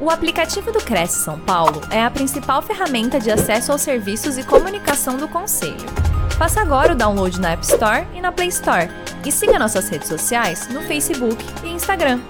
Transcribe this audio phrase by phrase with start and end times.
[0.00, 4.44] O aplicativo do Cresce São Paulo é a principal ferramenta de acesso aos serviços e
[4.44, 5.74] comunicação do Conselho.
[6.38, 8.88] Faça agora o download na App Store e na Play Store.
[9.26, 12.20] E siga nossas redes sociais no Facebook e Instagram.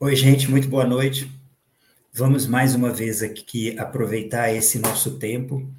[0.00, 1.30] Oi, gente, muito boa noite.
[2.14, 5.70] Vamos mais uma vez aqui aproveitar esse nosso tempo,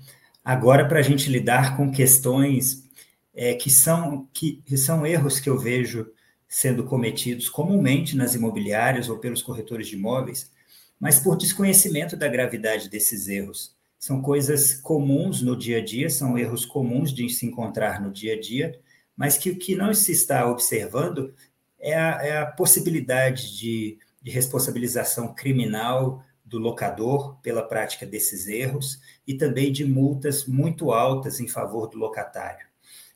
[0.45, 2.87] agora para a gente lidar com questões
[3.33, 6.05] é, que, são, que, que são erros que eu vejo
[6.49, 10.51] sendo cometidos comumente nas imobiliárias ou pelos corretores de imóveis,
[10.99, 13.77] mas por desconhecimento da gravidade desses erros.
[13.99, 18.33] São coisas comuns no dia a dia, são erros comuns de se encontrar no dia
[18.33, 18.79] a dia,
[19.15, 21.33] mas que o que não se está observando
[21.77, 28.99] é a, é a possibilidade de, de responsabilização criminal do locador pela prática desses erros
[29.27, 32.65] e também de multas muito altas em favor do locatário.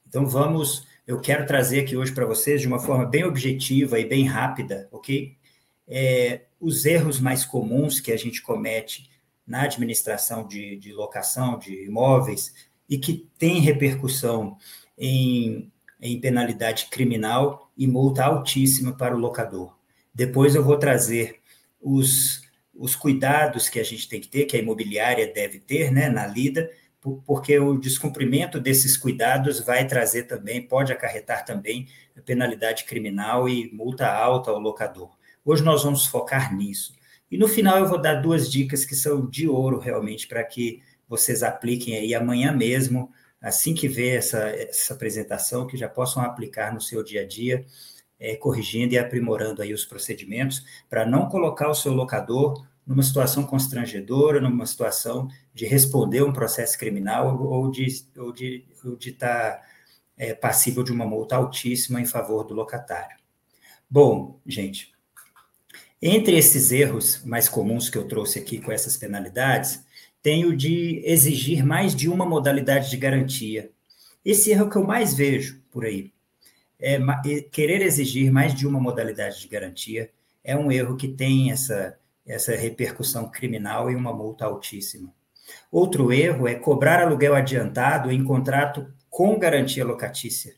[0.07, 4.05] Então, vamos eu quero trazer aqui hoje para vocês, de uma forma bem objetiva e
[4.05, 5.35] bem rápida, ok?
[5.87, 9.09] É, os erros mais comuns que a gente comete
[9.45, 12.53] na administração de, de locação de imóveis
[12.89, 14.57] e que tem repercussão
[14.97, 15.69] em,
[16.01, 19.77] em penalidade criminal e multa altíssima para o locador.
[20.13, 21.41] Depois eu vou trazer
[21.81, 22.41] os,
[22.73, 26.25] os cuidados que a gente tem que ter, que a imobiliária deve ter né, na
[26.25, 26.71] lida,
[27.25, 31.87] porque o descumprimento desses cuidados vai trazer também, pode acarretar também
[32.25, 35.09] penalidade criminal e multa alta ao locador.
[35.43, 36.93] Hoje nós vamos focar nisso.
[37.29, 40.81] E no final eu vou dar duas dicas que são de ouro realmente para que
[41.07, 46.73] vocês apliquem aí amanhã mesmo, assim que ver essa, essa apresentação, que já possam aplicar
[46.73, 47.65] no seu dia a dia,
[48.19, 53.43] é, corrigindo e aprimorando aí os procedimentos, para não colocar o seu locador numa situação
[53.43, 59.51] constrangedora, numa situação de responder um processo criminal ou de ou de, ou de estar
[59.51, 59.61] tá,
[60.17, 63.17] é, passível de uma multa altíssima em favor do locatário.
[63.89, 64.93] Bom, gente,
[66.01, 69.85] entre esses erros mais comuns que eu trouxe aqui com essas penalidades,
[70.21, 73.71] tem o de exigir mais de uma modalidade de garantia.
[74.23, 76.11] Esse erro que eu mais vejo por aí.
[76.79, 76.99] É,
[77.51, 80.09] querer exigir mais de uma modalidade de garantia
[80.43, 85.13] é um erro que tem essa essa repercussão criminal e uma multa altíssima.
[85.71, 90.55] Outro erro é cobrar aluguel adiantado em contrato com garantia locatícia.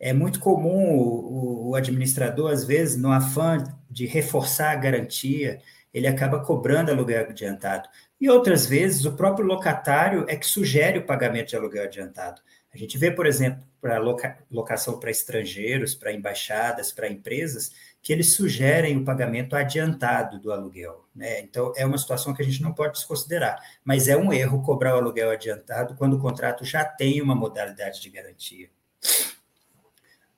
[0.00, 5.60] É muito comum o, o, administrador, às vezes, no afã de reforçar a garantia,
[5.92, 7.88] ele acaba cobrando aluguel adiantado.
[8.20, 12.40] E outras vezes, o próprio locatário é que sugere o pagamento de aluguel adiantado.
[12.72, 18.12] A gente vê, por exemplo, para loca, locação para estrangeiros, para embaixadas, para empresas, que
[18.12, 21.04] eles sugerem o pagamento adiantado do aluguel.
[21.14, 21.40] Né?
[21.40, 24.94] Então, é uma situação que a gente não pode desconsiderar, mas é um erro cobrar
[24.94, 28.70] o aluguel adiantado quando o contrato já tem uma modalidade de garantia.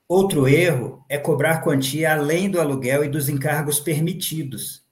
[0.09, 4.85] Outro erro é cobrar quantia além do aluguel e dos encargos permitidos.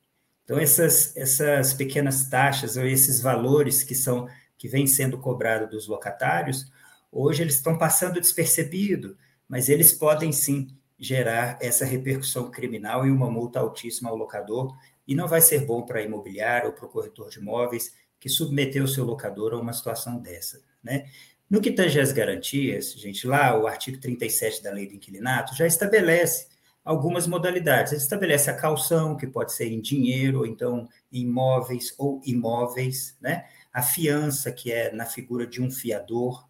[0.45, 5.87] Então, essas, essas pequenas taxas ou esses valores que são que vêm sendo cobrados dos
[5.87, 6.71] locatários,
[7.11, 9.17] hoje eles estão passando despercebido,
[9.49, 10.69] mas eles podem sim
[10.99, 14.77] gerar essa repercussão criminal e uma multa altíssima ao locador,
[15.07, 18.29] e não vai ser bom para a imobiliária ou para o corretor de imóveis que
[18.29, 20.61] submeteu o seu locador a uma situação dessa.
[20.83, 21.09] Né?
[21.49, 25.67] No que tange às garantias, gente, lá o artigo 37 da lei do inquilinato já
[25.67, 26.49] estabelece
[26.85, 27.93] algumas modalidades.
[27.93, 33.45] Ele estabelece a calção, que pode ser em dinheiro, ou então imóveis ou imóveis, né?
[33.73, 36.48] a fiança, que é na figura de um fiador,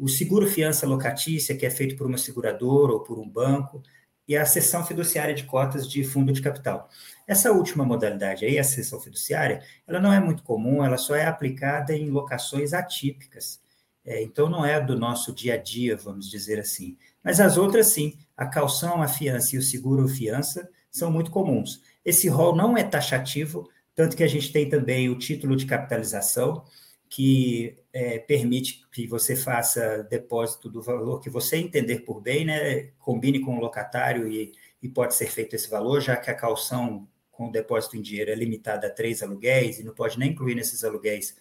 [0.00, 3.82] o seguro fiança locatícia, que é feito por uma seguradora ou por um banco,
[4.26, 6.88] e a cessão fiduciária de cotas de fundo de capital.
[7.26, 11.26] Essa última modalidade aí, a cessão fiduciária, ela não é muito comum, ela só é
[11.26, 13.60] aplicada em locações atípicas.
[14.04, 16.96] É, então, não é do nosso dia a dia, vamos dizer assim.
[17.22, 18.16] Mas as outras, sim.
[18.36, 21.82] A calção, a fiança e o seguro fiança são muito comuns.
[22.04, 26.64] Esse rol não é taxativo, tanto que a gente tem também o título de capitalização,
[27.10, 32.92] que é, permite que você faça depósito do valor que você entender por bem, né?
[33.00, 37.08] Combine com o locatário e, e pode ser feito esse valor, já que a calção
[37.32, 40.54] com o depósito em dinheiro é limitada a três aluguéis e não pode nem incluir
[40.54, 41.36] nesses aluguéis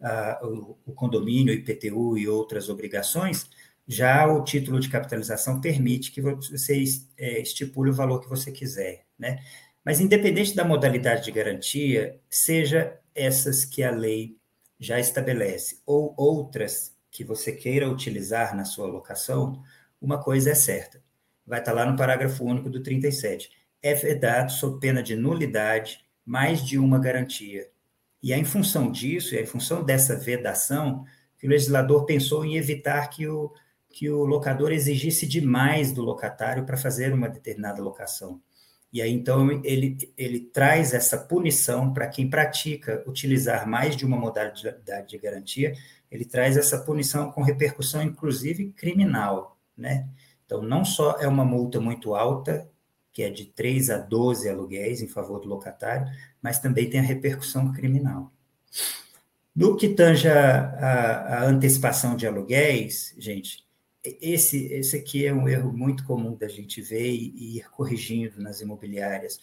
[0.00, 3.48] uh, o, o condomínio, IPTU e outras obrigações.
[3.86, 6.82] Já o título de capitalização permite que você
[7.16, 9.38] é, estipule o valor que você quiser, né?
[9.84, 14.36] Mas independente da modalidade de garantia, seja essas que a lei
[14.82, 19.62] já estabelece, ou outras que você queira utilizar na sua locação,
[20.00, 21.00] uma coisa é certa.
[21.46, 23.48] Vai estar lá no parágrafo único do 37.
[23.80, 27.70] É vedado, sob pena de nulidade, mais de uma garantia.
[28.20, 31.04] E é em função disso, é em função dessa vedação,
[31.38, 33.52] que o legislador pensou em evitar que o,
[33.88, 38.40] que o locador exigisse demais do locatário para fazer uma determinada locação.
[38.92, 44.18] E aí, então, ele, ele traz essa punição para quem pratica utilizar mais de uma
[44.18, 45.74] modalidade de garantia,
[46.10, 50.06] ele traz essa punição com repercussão, inclusive, criminal, né?
[50.44, 52.68] Então, não só é uma multa muito alta,
[53.12, 56.06] que é de 3 a 12 aluguéis em favor do locatário,
[56.42, 58.30] mas também tem a repercussão criminal.
[59.54, 63.61] No que tange a, a, a antecipação de aluguéis, gente,
[64.04, 68.60] esse, esse aqui é um erro muito comum da gente ver e, ir corrigindo nas
[68.60, 69.38] imobiliárias.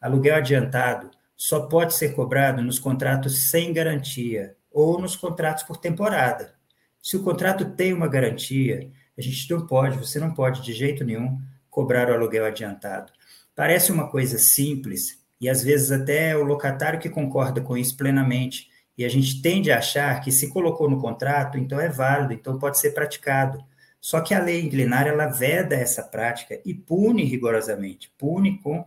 [0.00, 6.54] Aluguel adiantado só pode ser cobrado nos contratos sem garantia ou nos contratos por temporada.
[7.02, 11.04] Se o contrato tem uma garantia, a gente não pode, você não pode de jeito
[11.04, 13.12] nenhum cobrar o aluguel adiantado.
[13.54, 18.70] Parece uma coisa simples e às vezes até o locatário que concorda com isso plenamente.
[18.96, 22.58] E a gente tende a achar que se colocou no contrato, então é válido, então
[22.58, 23.58] pode ser praticado.
[24.02, 28.84] Só que a lei inclinar ela veda essa prática e pune rigorosamente, pune com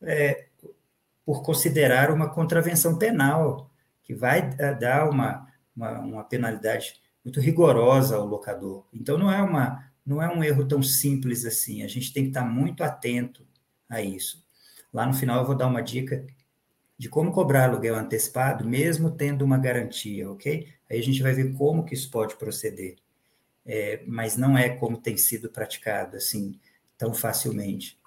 [0.00, 0.46] é,
[1.26, 3.68] por considerar uma contravenção penal,
[4.04, 6.94] que vai dar uma, uma, uma, penalidade
[7.24, 8.86] muito rigorosa ao locador.
[8.92, 11.82] Então não é uma não é um erro tão simples assim.
[11.82, 13.44] A gente tem que estar muito atento
[13.88, 14.44] a isso.
[14.92, 16.24] Lá no final eu vou dar uma dica
[16.96, 20.68] de como cobrar aluguel antecipado, mesmo tendo uma garantia, ok?
[20.88, 23.01] Aí a gente vai ver como que isso pode proceder
[23.64, 26.58] é, mas não é como tem sido praticado assim
[26.98, 27.98] tão facilmente.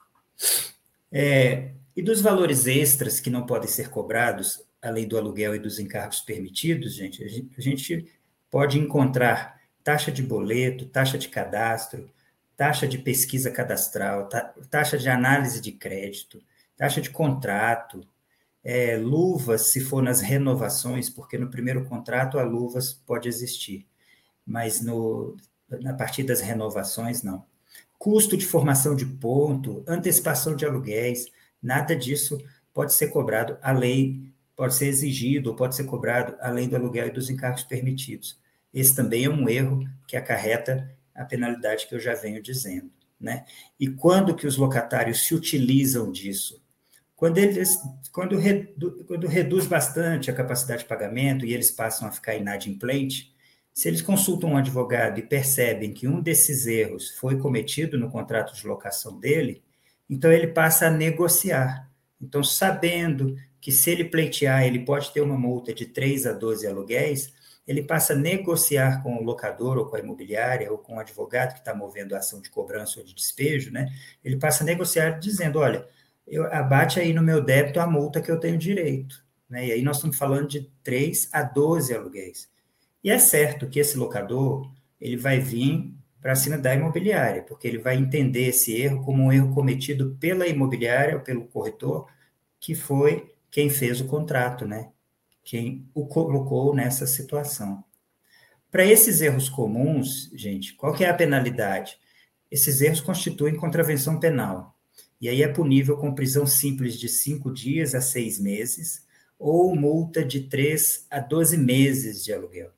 [1.12, 5.80] É, e dos valores extras que não podem ser cobrados, além do aluguel e dos
[5.80, 8.12] encargos permitidos, gente, a gente,
[8.50, 12.10] pode encontrar taxa de boleto, taxa de cadastro,
[12.56, 14.30] taxa de pesquisa cadastral,
[14.70, 16.42] taxa de análise de crédito,
[16.78, 18.06] taxa de contrato,
[18.64, 23.86] é, luvas, se for nas renovações, porque no primeiro contrato a luvas pode existir
[24.46, 25.36] mas no,
[25.82, 27.46] na partir das renovações, não.
[27.98, 31.28] Custo de formação de ponto, antecipação de aluguéis,
[31.62, 32.38] nada disso
[32.74, 37.08] pode ser cobrado, a lei pode ser exigido ou pode ser cobrado além do aluguel
[37.08, 38.40] e dos encargos permitidos.
[38.74, 42.92] Esse também é um erro que acarreta a penalidade que eu já venho dizendo.
[43.20, 43.46] Né?
[43.80, 46.62] E quando que os locatários se utilizam disso?
[47.16, 47.80] Quando eles,
[48.12, 53.34] quando, redu, quando reduz bastante a capacidade de pagamento e eles passam a ficar inadimplente,
[53.76, 58.56] se eles consultam um advogado e percebem que um desses erros foi cometido no contrato
[58.56, 59.62] de locação dele,
[60.10, 61.92] então ele passa a negociar.
[62.22, 66.66] Então, sabendo que se ele pleitear, ele pode ter uma multa de 3 a 12
[66.66, 67.34] aluguéis,
[67.68, 71.52] ele passa a negociar com o locador ou com a imobiliária ou com o advogado
[71.54, 73.92] que está movendo a ação de cobrança ou de despejo, né?
[74.24, 75.86] Ele passa a negociar dizendo, olha,
[76.26, 79.22] eu, abate aí no meu débito a multa que eu tenho direito.
[79.50, 79.68] Né?
[79.68, 82.55] E aí nós estamos falando de 3 a 12 aluguéis.
[83.06, 84.68] E é certo que esse locador
[85.00, 89.32] ele vai vir para cima da imobiliária, porque ele vai entender esse erro como um
[89.32, 92.08] erro cometido pela imobiliária ou pelo corretor,
[92.60, 94.90] que foi quem fez o contrato, né?
[95.44, 97.84] Quem o colocou nessa situação.
[98.72, 102.00] Para esses erros comuns, gente, qual que é a penalidade?
[102.50, 104.76] Esses erros constituem contravenção penal.
[105.22, 109.06] E aí é punível com prisão simples de cinco dias a seis meses
[109.38, 112.72] ou multa de três a doze meses de aluguel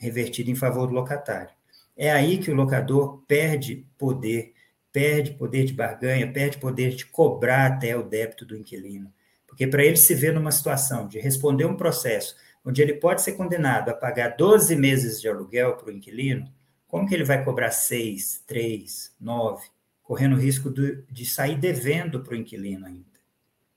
[0.00, 1.50] revertido em favor do locatário.
[1.96, 4.54] É aí que o locador perde poder,
[4.90, 9.12] perde poder de barganha, perde poder de cobrar até o débito do inquilino.
[9.46, 13.32] Porque para ele se ver numa situação de responder um processo onde ele pode ser
[13.32, 16.50] condenado a pagar 12 meses de aluguel para o inquilino,
[16.86, 19.68] como que ele vai cobrar 6, 3, 9,
[20.02, 23.20] correndo o risco de, de sair devendo para o inquilino ainda?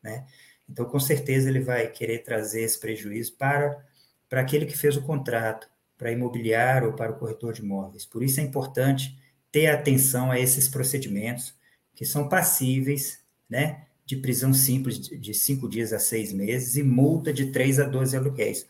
[0.01, 0.25] Né?
[0.69, 3.85] Então, com certeza, ele vai querer trazer esse prejuízo para,
[4.29, 8.05] para aquele que fez o contrato, para imobiliário ou para o corretor de imóveis.
[8.05, 9.17] Por isso é importante
[9.51, 11.55] ter atenção a esses procedimentos
[11.95, 17.31] que são passíveis né, de prisão simples de cinco dias a seis meses e multa
[17.31, 18.67] de três a 12 aluguéis.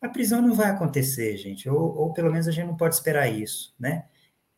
[0.00, 3.28] A prisão não vai acontecer, gente, ou, ou pelo menos a gente não pode esperar
[3.28, 4.04] isso, né?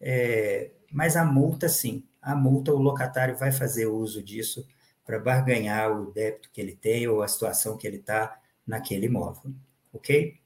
[0.01, 4.67] É, mas a multa, sim, a multa, o locatário vai fazer uso disso
[5.05, 9.53] para barganhar o débito que ele tem ou a situação que ele está naquele imóvel,
[9.93, 10.39] ok?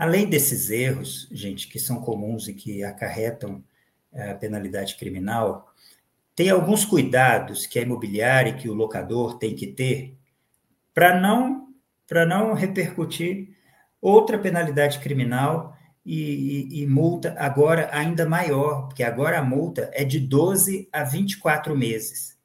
[0.00, 3.62] Além desses erros, gente, que são comuns e que acarretam
[4.10, 5.74] a penalidade criminal,
[6.34, 10.16] tem alguns cuidados que a imobiliária e que o locador tem que ter
[10.94, 11.68] para não
[12.08, 13.50] para não repercutir
[14.00, 20.02] outra penalidade criminal e, e, e, multa agora ainda maior, porque agora a multa é
[20.02, 22.38] de 12 a 24 meses.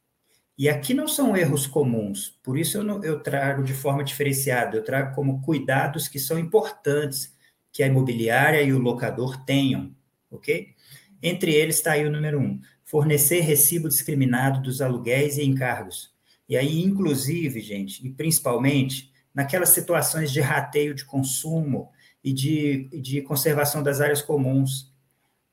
[0.57, 4.75] E aqui não são erros comuns, por isso eu, não, eu trago de forma diferenciada,
[4.75, 7.33] eu trago como cuidados que são importantes
[7.75, 9.93] que a imobiliária e o locador tenham,
[10.31, 10.73] ok?
[11.21, 16.15] Entre eles está aí o número um: fornecer recibo discriminado dos aluguéis e encargos.
[16.47, 21.91] E aí, inclusive, gente, e principalmente, naquelas situações de rateio de consumo
[22.23, 24.89] e de, de conservação das áreas comuns,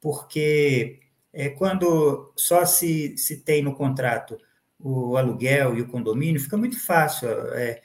[0.01, 1.01] porque
[1.33, 4.39] é, quando só se, se tem no contrato
[4.79, 7.83] o aluguel e o condomínio, fica muito fácil é,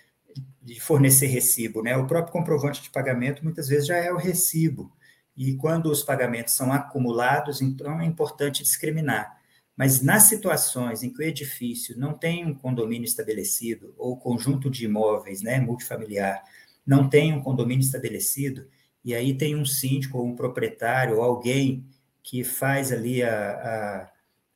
[0.68, 1.96] de fornecer recibo, né?
[1.96, 4.92] O próprio comprovante de pagamento muitas vezes já é o recibo.
[5.36, 9.38] E quando os pagamentos são acumulados, então é importante discriminar.
[9.78, 14.84] Mas nas situações em que o edifício não tem um condomínio estabelecido, ou conjunto de
[14.84, 16.44] imóveis, né, multifamiliar,
[16.86, 18.68] não tem um condomínio estabelecido,
[19.06, 21.86] e aí tem um síndico ou um proprietário ou alguém
[22.22, 24.12] que faz ali a, a,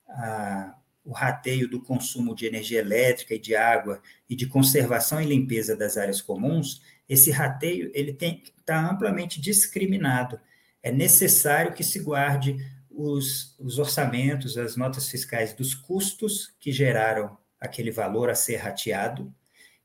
[0.10, 5.25] a, o rateio do consumo de energia elétrica e de água e de conservação e
[5.25, 8.41] limpeza das áreas comuns, esse rateio ele tem
[8.72, 10.39] está amplamente discriminado.
[10.81, 12.58] É necessário que se guarde
[12.89, 19.34] os, os orçamentos, as notas fiscais dos custos que geraram aquele valor a ser rateado,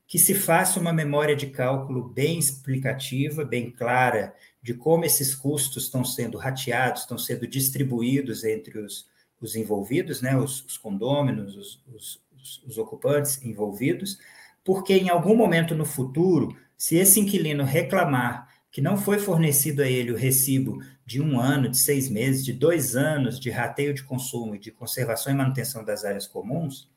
[0.07, 5.83] que se faça uma memória de cálculo bem explicativa, bem clara, de como esses custos
[5.83, 9.05] estão sendo rateados, estão sendo distribuídos entre os,
[9.39, 12.21] os envolvidos, né, os, os condôminos, os, os,
[12.65, 14.17] os ocupantes envolvidos,
[14.63, 19.87] porque em algum momento no futuro, se esse inquilino reclamar que não foi fornecido a
[19.87, 24.03] ele o recibo de um ano, de seis meses, de dois anos de rateio de
[24.03, 26.89] consumo e de conservação e manutenção das áreas comuns,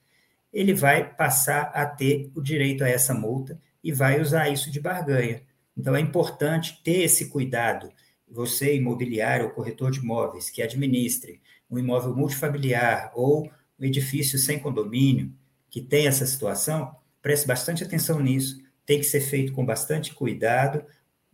[0.53, 4.81] ele vai passar a ter o direito a essa multa e vai usar isso de
[4.81, 5.43] barganha.
[5.77, 7.91] Então, é importante ter esse cuidado.
[8.29, 11.41] Você, imobiliário ou corretor de imóveis, que administre
[11.71, 15.33] um imóvel multifamiliar ou um edifício sem condomínio,
[15.71, 18.61] que tem essa situação, preste bastante atenção nisso.
[18.85, 20.85] Tem que ser feito com bastante cuidado,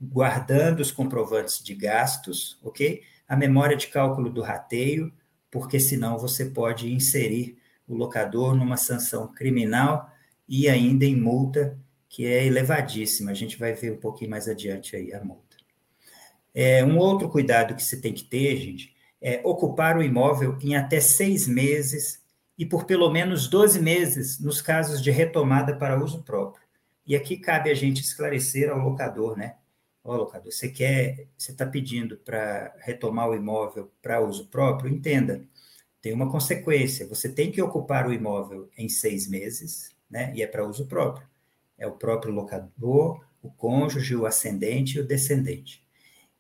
[0.01, 3.03] guardando os comprovantes de gastos, ok?
[3.27, 5.13] A memória de cálculo do rateio,
[5.51, 7.57] porque senão você pode inserir
[7.89, 10.11] o locador numa sanção criminal
[10.49, 11.79] e ainda em multa,
[12.09, 13.31] que é elevadíssima.
[13.31, 15.57] A gente vai ver um pouquinho mais adiante aí a multa.
[16.55, 18.96] É, um outro cuidado que você tem que ter, gente,
[19.27, 22.23] é ocupar o imóvel em até seis meses
[22.57, 26.65] e por pelo menos 12 meses nos casos de retomada para uso próprio.
[27.05, 29.57] E aqui cabe a gente esclarecer ao locador, né?
[30.05, 34.95] Ó, oh, locador, você quer, você está pedindo para retomar o imóvel para uso próprio?
[34.95, 35.45] Entenda,
[36.01, 37.09] tem uma consequência.
[37.09, 40.33] Você tem que ocupar o imóvel em seis meses, né?
[40.37, 41.27] E é para uso próprio.
[41.77, 45.85] É o próprio locador, o cônjuge, o ascendente e o descendente.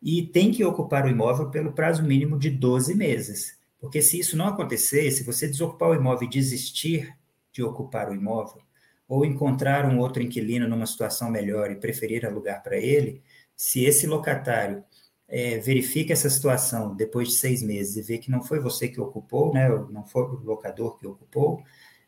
[0.09, 3.59] E tem que ocupar o imóvel pelo prazo mínimo de 12 meses.
[3.81, 7.13] Porque se isso não acontecer, se você desocupar o imóvel e desistir
[7.53, 8.63] de ocupar o imóvel,
[9.09, 13.21] ou encontrar um outro inquilino numa situação melhor e preferir alugar para ele,
[13.57, 14.85] se esse locatário
[15.27, 19.01] é, verifica essa situação depois de seis meses e vê que não foi você que
[19.01, 21.65] ocupou, né, não foi o locador que ocupou,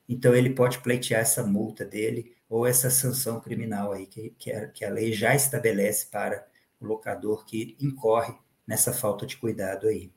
[0.08, 4.68] então ele pode pleitear essa multa dele ou essa sanção criminal aí que, que, a,
[4.68, 6.46] que a lei já estabelece para
[6.80, 8.34] o locador que incorre
[8.66, 10.12] nessa falta de cuidado aí.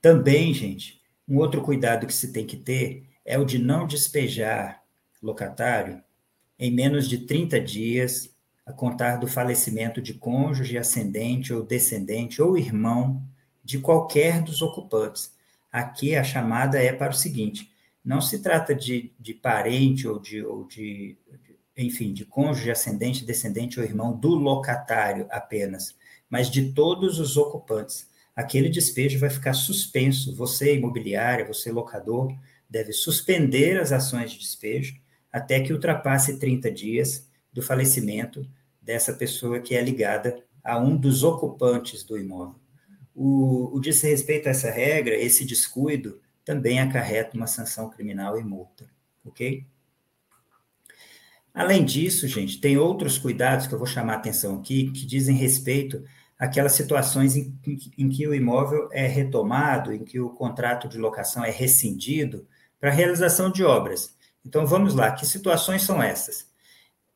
[0.00, 4.82] Também, gente, um outro cuidado que se tem que ter é o de não despejar
[5.22, 6.02] locatário
[6.58, 8.34] em menos de 30 dias
[8.66, 13.22] a contar do falecimento de cônjuge, ascendente ou descendente ou irmão
[13.62, 15.34] de qualquer dos ocupantes.
[15.72, 17.70] Aqui a chamada é para o seguinte:
[18.04, 21.16] não se trata de, de parente ou de, ou de,
[21.76, 25.94] enfim, de cônjuge, ascendente, descendente ou irmão do locatário apenas,
[26.28, 28.08] mas de todos os ocupantes.
[28.34, 30.34] Aquele despejo vai ficar suspenso.
[30.34, 32.34] Você, imobiliária, você, locador,
[32.68, 34.96] deve suspender as ações de despejo
[35.32, 38.48] até que ultrapasse 30 dias do falecimento
[38.80, 42.56] dessa pessoa que é ligada a um dos ocupantes do imóvel.
[43.14, 48.44] O, o disse respeito a essa regra, esse descuido também acarreta uma sanção criminal e
[48.44, 48.86] multa,
[49.24, 49.64] ok?
[51.54, 55.36] Além disso, gente, tem outros cuidados que eu vou chamar a atenção aqui, que dizem
[55.36, 56.02] respeito
[56.36, 60.98] àquelas situações em, em, em que o imóvel é retomado, em que o contrato de
[60.98, 62.44] locação é rescindido
[62.80, 64.16] para realização de obras.
[64.44, 66.48] Então, vamos lá, que situações são essas?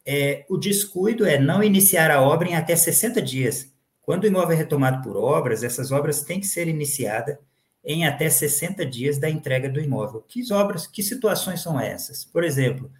[0.07, 3.73] É, o descuido é não iniciar a obra em até 60 dias.
[4.01, 7.37] Quando o imóvel é retomado por obras, essas obras têm que ser iniciadas
[7.85, 10.25] em até 60 dias da entrega do imóvel.
[10.27, 12.25] Que obras, que situações são essas?
[12.25, 12.91] Por exemplo,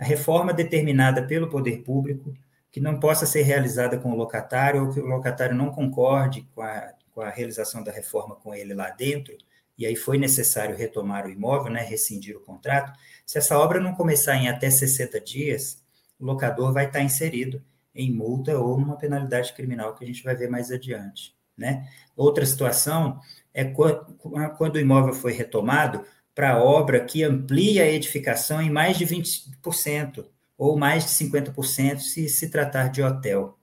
[0.00, 2.32] a reforma determinada pelo poder público,
[2.72, 6.62] que não possa ser realizada com o locatário, ou que o locatário não concorde com
[6.62, 9.36] a, com a realização da reforma com ele lá dentro,
[9.76, 13.94] e aí foi necessário retomar o imóvel, né, rescindir o contrato, se essa obra não
[13.94, 15.82] começar em até 60 dias,
[16.18, 17.62] o locador vai estar inserido
[17.94, 21.34] em multa ou numa penalidade criminal que a gente vai ver mais adiante.
[21.56, 21.86] Né?
[22.16, 23.20] Outra situação
[23.52, 29.06] é quando o imóvel foi retomado para obra que amplia a edificação em mais de
[29.06, 33.58] 20%, ou mais de 50% se se tratar de hotel.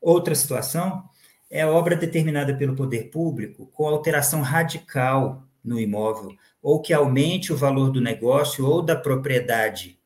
[0.00, 1.08] Outra situação
[1.50, 7.52] é a obra determinada pelo poder público com alteração radical no imóvel, ou que aumente
[7.52, 9.98] o valor do negócio ou da propriedade,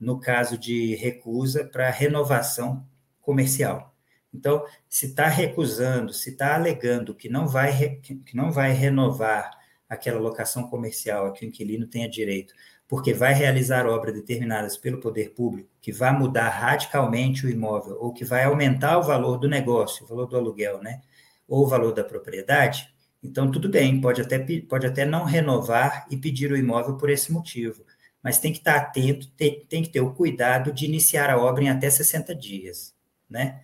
[0.00, 2.86] no caso de recusa para renovação
[3.20, 3.94] comercial.
[4.32, 9.61] Então, se está recusando, se está alegando que não vai que não vai renovar
[9.92, 12.54] aquela locação comercial a que o inquilino tenha direito,
[12.88, 18.12] porque vai realizar obras determinadas pelo poder público, que vai mudar radicalmente o imóvel, ou
[18.12, 21.02] que vai aumentar o valor do negócio, o valor do aluguel, né?
[21.46, 22.88] Ou o valor da propriedade,
[23.22, 27.30] então tudo bem, pode até, pode até não renovar e pedir o imóvel por esse
[27.30, 27.84] motivo,
[28.22, 31.64] mas tem que estar atento, tem, tem que ter o cuidado de iniciar a obra
[31.64, 32.94] em até 60 dias,
[33.28, 33.60] né?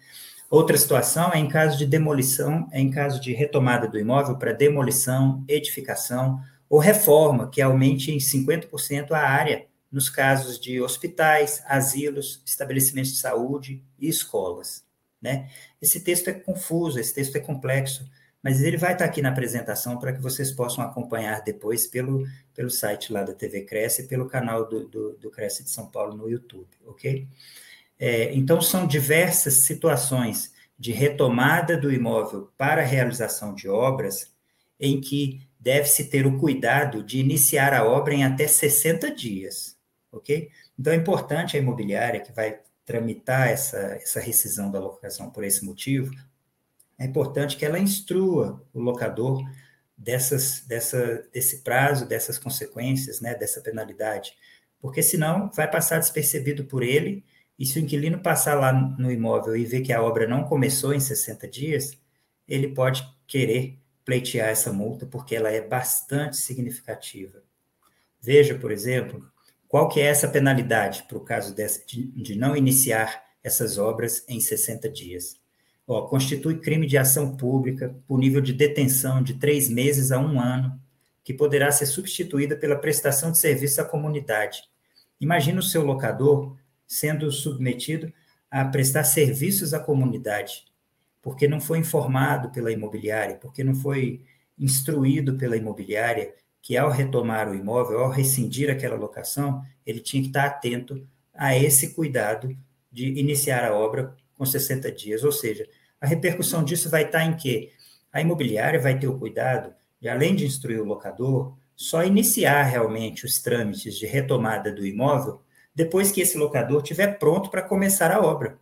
[0.50, 4.52] Outra situação é em caso de demolição, é em caso de retomada do imóvel para
[4.52, 6.40] demolição, edificação
[6.70, 13.18] ou reforma, que aumente em 50% a área nos casos de hospitais, asilos, estabelecimentos de
[13.18, 14.84] saúde e escolas.
[15.20, 15.50] Né?
[15.82, 18.08] Esse texto é confuso, esse texto é complexo,
[18.42, 22.24] mas ele vai estar aqui na apresentação para que vocês possam acompanhar depois pelo,
[22.54, 25.86] pelo site lá da TV Cresce e pelo canal do, do, do Cresce de São
[25.86, 27.26] Paulo no YouTube, ok?
[27.98, 34.32] É, então, são diversas situações de retomada do imóvel para a realização de obras
[34.78, 39.76] em que deve-se ter o cuidado de iniciar a obra em até 60 dias,
[40.12, 40.48] ok?
[40.78, 45.64] Então, é importante a imobiliária que vai tramitar essa, essa rescisão da locação por esse
[45.64, 46.14] motivo,
[46.98, 49.40] é importante que ela instrua o locador
[49.96, 54.32] dessas, dessa, desse prazo, dessas consequências, né, dessa penalidade,
[54.80, 57.24] porque senão vai passar despercebido por ele
[57.58, 60.94] e se o inquilino passar lá no imóvel e ver que a obra não começou
[60.94, 61.98] em 60 dias,
[62.46, 67.42] ele pode querer pleitear essa multa, porque ela é bastante significativa.
[68.20, 69.28] Veja, por exemplo,
[69.66, 74.24] qual que é essa penalidade para o caso dessa, de, de, não iniciar essas obras
[74.28, 75.37] em 60 dias.
[75.87, 80.80] Ó, constitui crime de ação pública, punível de detenção de três meses a um ano,
[81.24, 84.62] que poderá ser substituída pela prestação de serviço à comunidade.
[85.20, 86.56] Imagina o seu locador
[86.88, 88.12] sendo submetido
[88.51, 90.64] a prestar serviços à comunidade,
[91.20, 94.24] porque não foi informado pela imobiliária, porque não foi
[94.59, 100.29] instruído pela imobiliária que ao retomar o imóvel, ao rescindir aquela locação, ele tinha que
[100.29, 102.57] estar atento a esse cuidado
[102.90, 105.22] de iniciar a obra com 60 dias.
[105.22, 105.68] Ou seja,
[106.01, 107.70] a repercussão disso vai estar em que
[108.12, 113.24] a imobiliária vai ter o cuidado de, além de instruir o locador, só iniciar realmente
[113.24, 115.40] os trâmites de retomada do imóvel
[115.78, 118.58] depois que esse locador estiver pronto para começar a obra.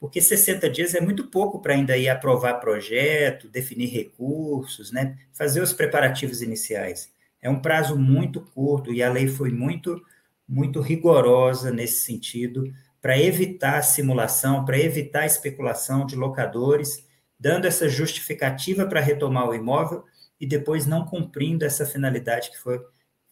[0.00, 5.16] Porque 60 dias é muito pouco para ainda ir aprovar projeto, definir recursos, né?
[5.32, 7.08] fazer os preparativos iniciais.
[7.40, 10.02] É um prazo muito curto e a lei foi muito,
[10.46, 17.06] muito rigorosa nesse sentido, para evitar a simulação, para evitar a especulação de locadores,
[17.38, 20.02] dando essa justificativa para retomar o imóvel
[20.40, 22.80] e depois não cumprindo essa finalidade que foi,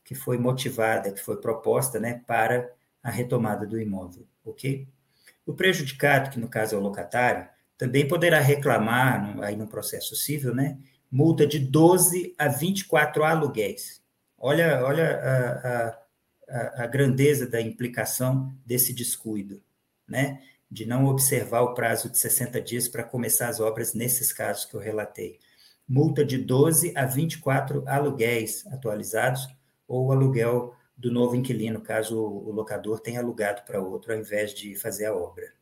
[0.05, 2.71] que foi motivada, que foi proposta né, para
[3.05, 4.89] a retomada do imóvel, ok?
[5.45, 10.55] O prejudicado, que no caso é o locatário, também poderá reclamar, aí no processo civil,
[10.55, 10.79] né,
[11.11, 14.03] multa de 12 a 24 aluguéis.
[14.39, 15.99] Olha, olha a,
[16.49, 19.63] a, a grandeza da implicação desse descuido,
[20.09, 20.41] né,
[20.71, 24.75] de não observar o prazo de 60 dias para começar as obras nesses casos que
[24.75, 25.39] eu relatei.
[25.87, 29.47] Multa de 12 a 24 aluguéis atualizados
[29.87, 34.75] ou aluguel do novo inquilino, caso o locador tenha alugado para outro ao invés de
[34.77, 35.53] fazer a obra,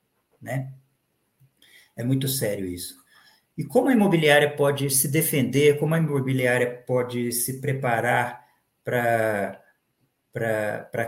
[0.40, 0.72] né?
[1.96, 3.02] É muito sério isso.
[3.56, 8.46] E como a imobiliária pode se defender, como a imobiliária pode se preparar
[8.84, 9.60] para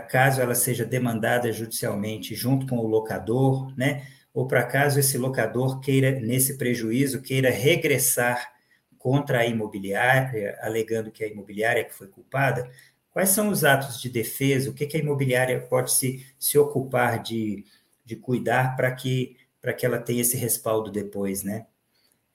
[0.09, 4.07] caso ela seja demandada judicialmente junto com o locador, né?
[4.33, 8.53] Ou para caso esse locador queira, nesse prejuízo, queira regressar
[8.97, 12.69] contra a imobiliária, alegando que a imobiliária que foi culpada,
[13.15, 14.69] Quais são os atos de defesa?
[14.69, 17.63] O que, que a imobiliária pode se, se ocupar de,
[18.03, 19.37] de cuidar para que,
[19.77, 21.65] que ela tenha esse respaldo depois, né?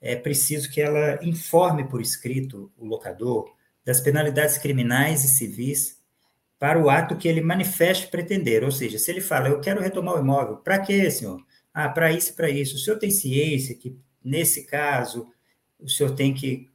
[0.01, 3.53] É preciso que ela informe por escrito o locador
[3.85, 6.01] das penalidades criminais e civis
[6.57, 8.63] para o ato que ele manifeste pretender.
[8.63, 11.45] Ou seja, se ele fala, eu quero retomar o imóvel, para quê, senhor?
[11.71, 12.77] Ah, para isso e para isso.
[12.77, 15.31] O senhor tem ciência que, nesse caso,
[15.79, 16.70] o senhor tem que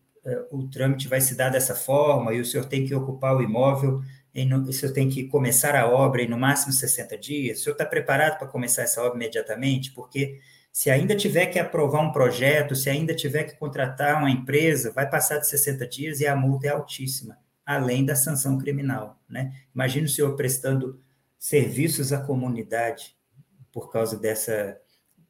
[0.50, 4.02] o trâmite vai se dar dessa forma e o senhor tem que ocupar o imóvel,
[4.34, 7.74] e o senhor tem que começar a obra em no máximo 60 dias, o senhor
[7.74, 9.92] está preparado para começar essa obra imediatamente?
[9.92, 10.40] Porque
[10.76, 15.08] Se ainda tiver que aprovar um projeto, se ainda tiver que contratar uma empresa, vai
[15.08, 19.18] passar de 60 dias e a multa é altíssima, além da sanção criminal.
[19.26, 19.54] Né?
[19.74, 21.00] Imagina o senhor prestando
[21.38, 23.16] serviços à comunidade
[23.72, 24.78] por causa dessa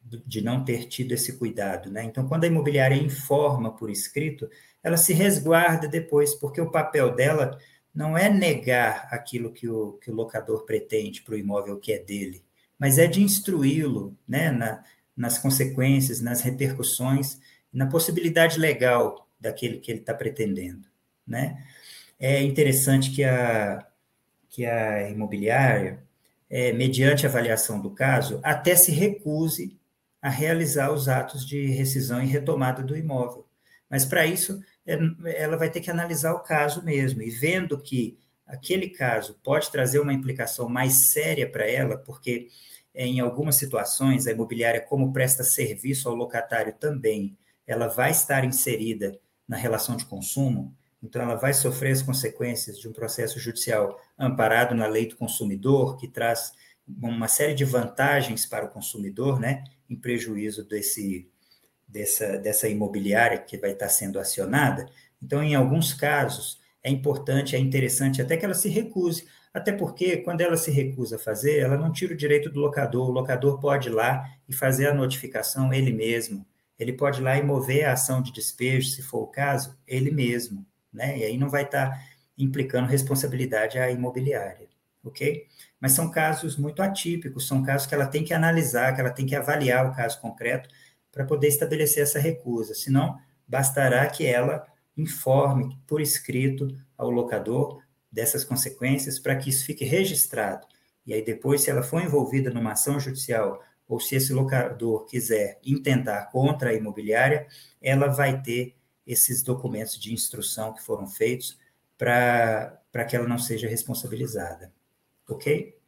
[0.03, 2.03] de não ter tido esse cuidado, né?
[2.03, 4.49] Então, quando a imobiliária informa por escrito,
[4.87, 7.59] ela se resguarda depois, porque o papel dela
[7.93, 11.99] não é negar aquilo que o, que o locador pretende para o imóvel que é
[11.99, 12.45] dele,
[12.79, 14.85] mas é de instruí-lo, né, na,
[15.17, 17.41] nas consequências, nas repercussões,
[17.73, 20.87] na possibilidade legal daquele que ele está pretendendo,
[21.27, 21.61] né?
[22.17, 23.85] É interessante que a,
[24.49, 26.01] que a imobiliária,
[26.49, 29.77] é, mediante avaliação do caso, até se recuse
[30.23, 33.45] a realizar os atos de rescisão e retomada do imóvel.
[33.89, 38.89] Mas para isso, ela vai ter que analisar o caso mesmo, e vendo que aquele
[38.89, 42.49] caso pode trazer uma implicação mais séria para ela, porque
[42.95, 49.19] em algumas situações, a imobiliária, como presta serviço ao locatário também, ela vai estar inserida
[49.47, 54.75] na relação de consumo, então ela vai sofrer as consequências de um processo judicial amparado
[54.75, 56.53] na lei do consumidor, que traz
[56.89, 61.29] uma série de vantagens para o consumidor, né, em prejuízo desse,
[61.87, 64.87] dessa, dessa imobiliária que vai estar sendo acionada.
[65.23, 70.19] Então, em alguns casos, é importante, é interessante até que ela se recuse até porque,
[70.19, 73.09] quando ela se recusa a fazer, ela não tira o direito do locador.
[73.09, 76.45] O locador pode ir lá e fazer a notificação ele mesmo.
[76.79, 80.11] Ele pode ir lá e mover a ação de despejo, se for o caso, ele
[80.11, 80.67] mesmo.
[80.93, 81.21] Né?
[81.21, 81.99] E aí não vai estar
[82.37, 84.69] implicando responsabilidade à imobiliária.
[85.03, 85.47] Ok?
[85.81, 89.25] Mas são casos muito atípicos, são casos que ela tem que analisar, que ela tem
[89.25, 90.69] que avaliar o caso concreto
[91.17, 92.75] para poder estabelecer essa recusa.
[92.75, 99.83] Senão, bastará que ela informe por escrito ao locador dessas consequências para que isso fique
[99.83, 100.67] registrado.
[101.07, 105.59] E aí depois, se ela for envolvida numa ação judicial ou se esse locador quiser
[105.65, 107.47] intentar contra a imobiliária,
[107.81, 108.77] ela vai ter
[109.07, 111.59] esses documentos de instrução que foram feitos
[111.97, 114.71] para que ela não seja responsabilizada.
[115.27, 115.79] Ok?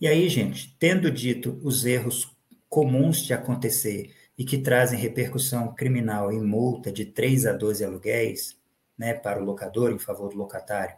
[0.00, 2.36] E aí, gente, tendo dito os erros
[2.70, 8.56] comuns de acontecer e que trazem repercussão criminal em multa de 3 a 12 aluguéis,
[8.96, 10.96] né, para o locador em favor do locatário,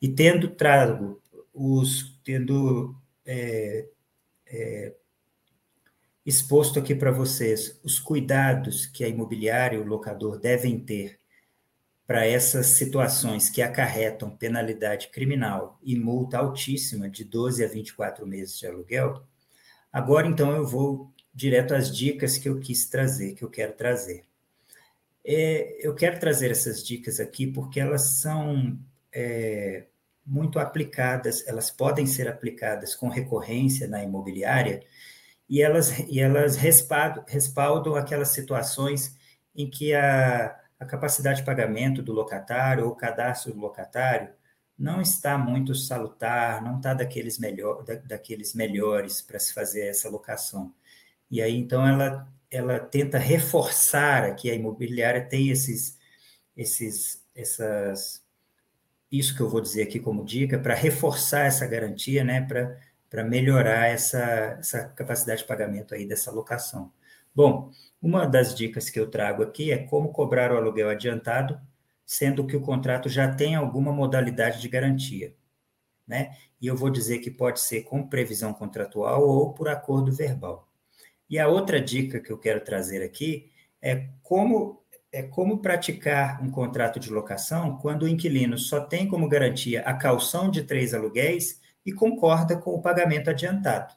[0.00, 1.20] e tendo trago
[1.52, 3.88] os, tendo é,
[4.46, 4.94] é,
[6.26, 11.18] exposto aqui para vocês os cuidados que a imobiliária e o locador devem ter
[12.06, 18.58] para essas situações que acarretam penalidade criminal e multa altíssima de 12 a 24 meses
[18.58, 19.22] de aluguel,
[19.90, 24.24] agora então eu vou direto às dicas que eu quis trazer, que eu quero trazer.
[25.26, 28.78] É, eu quero trazer essas dicas aqui porque elas são
[29.12, 29.84] é,
[30.24, 34.82] muito aplicadas, elas podem ser aplicadas com recorrência na imobiliária
[35.48, 39.16] e elas, e elas respaldam, respaldam aquelas situações
[39.54, 44.30] em que a, a capacidade de pagamento do locatário ou o cadastro do locatário
[44.78, 50.08] não está muito salutar, não está daqueles, melhor, da, daqueles melhores para se fazer essa
[50.08, 50.74] locação.
[51.34, 55.98] E aí, então, ela ela tenta reforçar aqui, a imobiliária tem esses,
[56.56, 58.24] esses, essas,
[59.10, 62.78] isso que eu vou dizer aqui como dica, para reforçar essa garantia, né, para,
[63.10, 66.92] para melhorar essa, essa capacidade de pagamento aí dessa locação.
[67.34, 71.60] Bom, uma das dicas que eu trago aqui é como cobrar o aluguel adiantado,
[72.06, 75.34] sendo que o contrato já tem alguma modalidade de garantia,
[76.06, 76.36] né?
[76.60, 80.68] E eu vou dizer que pode ser com previsão contratual ou por acordo verbal.
[81.28, 84.82] E a outra dica que eu quero trazer aqui é como
[85.12, 89.94] é como praticar um contrato de locação quando o inquilino só tem como garantia a
[89.94, 93.94] calção de três aluguéis e concorda com o pagamento adiantado.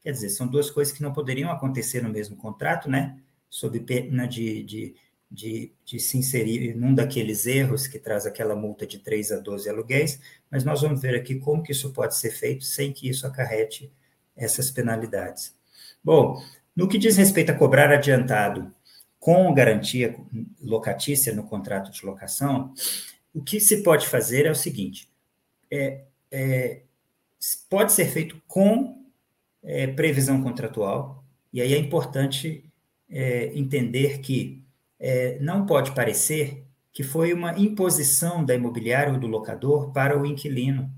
[0.00, 3.18] Quer dizer, são duas coisas que não poderiam acontecer no mesmo contrato, né?
[3.50, 4.94] Sob pena de, de,
[5.30, 9.68] de, de se inserir num daqueles erros que traz aquela multa de 3 a 12
[9.68, 13.26] aluguéis, mas nós vamos ver aqui como que isso pode ser feito sem que isso
[13.26, 13.92] acarrete
[14.34, 15.54] essas penalidades.
[16.06, 16.40] Bom,
[16.76, 18.72] no que diz respeito a cobrar adiantado
[19.18, 20.14] com garantia
[20.62, 22.72] locatícia no contrato de locação,
[23.34, 25.08] o que se pode fazer é o seguinte:
[25.68, 26.82] é, é,
[27.68, 29.04] pode ser feito com
[29.64, 32.64] é, previsão contratual, e aí é importante
[33.10, 34.62] é, entender que
[35.00, 40.24] é, não pode parecer que foi uma imposição da imobiliária ou do locador para o
[40.24, 40.88] inquilino,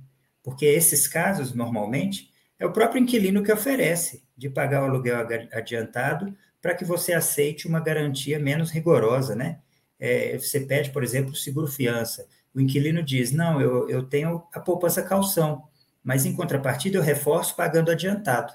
[0.43, 6.37] porque esses casos, normalmente, é o próprio inquilino que oferece de pagar o aluguel adiantado
[6.61, 9.61] para que você aceite uma garantia menos rigorosa, né?
[9.99, 12.27] É, você pede, por exemplo, seguro-fiança.
[12.55, 15.69] O inquilino diz: não, eu, eu tenho a poupança calção,
[16.03, 18.53] mas em contrapartida eu reforço pagando adiantado.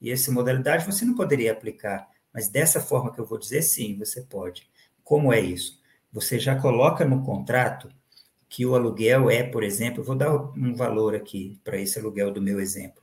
[0.00, 3.96] E essa modalidade você não poderia aplicar Mas dessa forma que eu vou dizer, sim,
[3.98, 4.68] você pode.
[5.02, 5.80] Como é isso?
[6.12, 7.88] Você já coloca no contrato
[8.48, 12.40] que o aluguel é, por exemplo, vou dar um valor aqui para esse aluguel do
[12.40, 13.02] meu exemplo,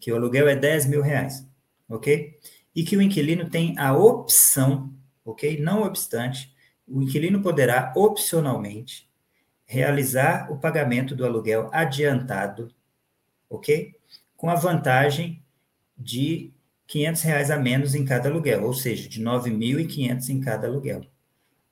[0.00, 1.46] que o aluguel é 10 mil reais,
[1.88, 2.38] ok?
[2.74, 4.92] E que o inquilino tem a opção,
[5.24, 5.60] ok?
[5.60, 6.54] Não obstante,
[6.86, 9.08] o inquilino poderá opcionalmente
[9.64, 12.72] realizar o pagamento do aluguel adiantado,
[13.48, 13.94] ok?
[14.36, 15.42] Com a vantagem
[15.96, 16.52] de
[16.86, 21.02] 500 reais a menos em cada aluguel, ou seja, de 9.500 em cada aluguel.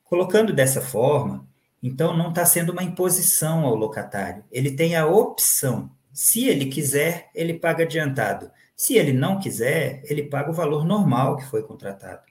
[0.04, 1.46] Colocando dessa forma,
[1.82, 4.44] então não está sendo uma imposição ao locatário.
[4.50, 5.90] Ele tem a opção.
[6.12, 8.51] Se ele quiser, ele paga adiantado.
[8.77, 12.22] Se ele não quiser, ele paga o valor normal que foi contratado.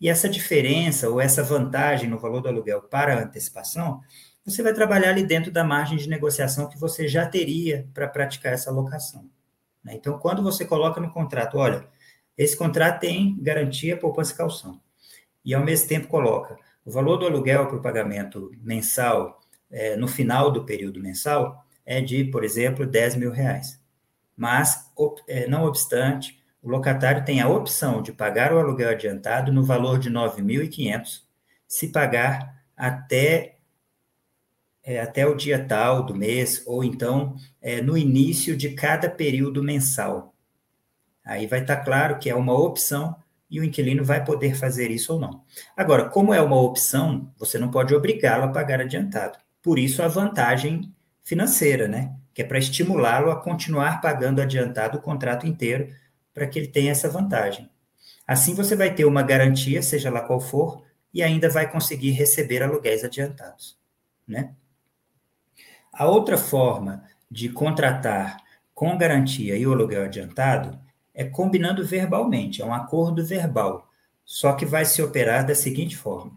[0.00, 4.00] E essa diferença ou essa vantagem no valor do aluguel para a antecipação,
[4.44, 8.52] você vai trabalhar ali dentro da margem de negociação que você já teria para praticar
[8.52, 9.28] essa locação.
[9.84, 9.94] Né?
[9.94, 11.86] Então, quando você coloca no contrato, olha,
[12.36, 14.80] esse contrato tem garantia, poupança e calção,
[15.44, 20.08] e ao mesmo tempo coloca o valor do aluguel para o pagamento mensal é, no
[20.08, 23.80] final do período mensal é de, por exemplo, 10 mil reais.
[24.36, 24.92] Mas,
[25.26, 29.98] é, não obstante, o locatário tem a opção de pagar o aluguel adiantado no valor
[29.98, 31.22] de 9.500,
[31.66, 33.56] se pagar até
[34.84, 39.62] é, até o dia tal do mês, ou então é, no início de cada período
[39.62, 40.34] mensal.
[41.24, 43.16] Aí vai estar tá claro que é uma opção
[43.50, 45.42] e o inquilino vai poder fazer isso ou não.
[45.74, 49.38] Agora, como é uma opção, você não pode obrigá-lo a pagar adiantado.
[49.62, 50.94] Por isso a vantagem
[51.28, 52.16] financeira, né?
[52.32, 55.94] Que é para estimulá-lo a continuar pagando adiantado o contrato inteiro,
[56.32, 57.68] para que ele tenha essa vantagem.
[58.26, 62.62] Assim você vai ter uma garantia, seja lá qual for, e ainda vai conseguir receber
[62.62, 63.78] aluguéis adiantados,
[64.26, 64.54] né?
[65.92, 68.38] A outra forma de contratar
[68.72, 70.78] com garantia e o aluguel adiantado
[71.12, 73.90] é combinando verbalmente, é um acordo verbal,
[74.24, 76.32] só que vai se operar da seguinte forma: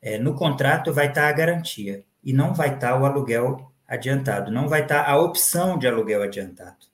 [0.00, 4.68] é, no contrato vai estar a garantia e não vai estar o aluguel adiantado, não
[4.68, 6.86] vai estar a opção de aluguel adiantado.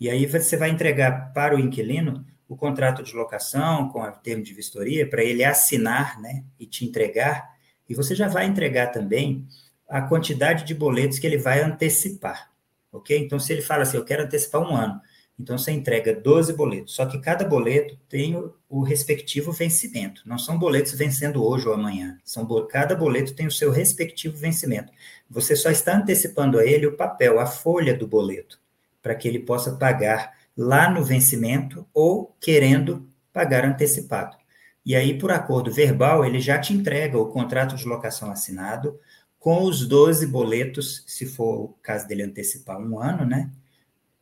[0.00, 4.42] E aí você vai entregar para o inquilino o contrato de locação com o termo
[4.42, 7.50] de vistoria para ele assinar, né, e te entregar,
[7.88, 9.46] e você já vai entregar também
[9.88, 12.50] a quantidade de boletos que ele vai antecipar,
[12.90, 13.18] ok?
[13.18, 15.00] Então, se ele fala assim, eu quero antecipar um ano,
[15.38, 20.22] então você entrega 12 boletos, só que cada boleto tem o, o respectivo vencimento.
[20.26, 22.18] Não são boletos vencendo hoje ou amanhã.
[22.24, 24.92] São cada boleto tem o seu respectivo vencimento.
[25.28, 28.60] Você só está antecipando a ele o papel, a folha do boleto,
[29.02, 34.36] para que ele possa pagar lá no vencimento ou querendo pagar antecipado.
[34.84, 38.98] E aí, por acordo verbal, ele já te entrega o contrato de locação assinado,
[39.38, 43.50] com os 12 boletos, se for o caso dele antecipar um ano, né?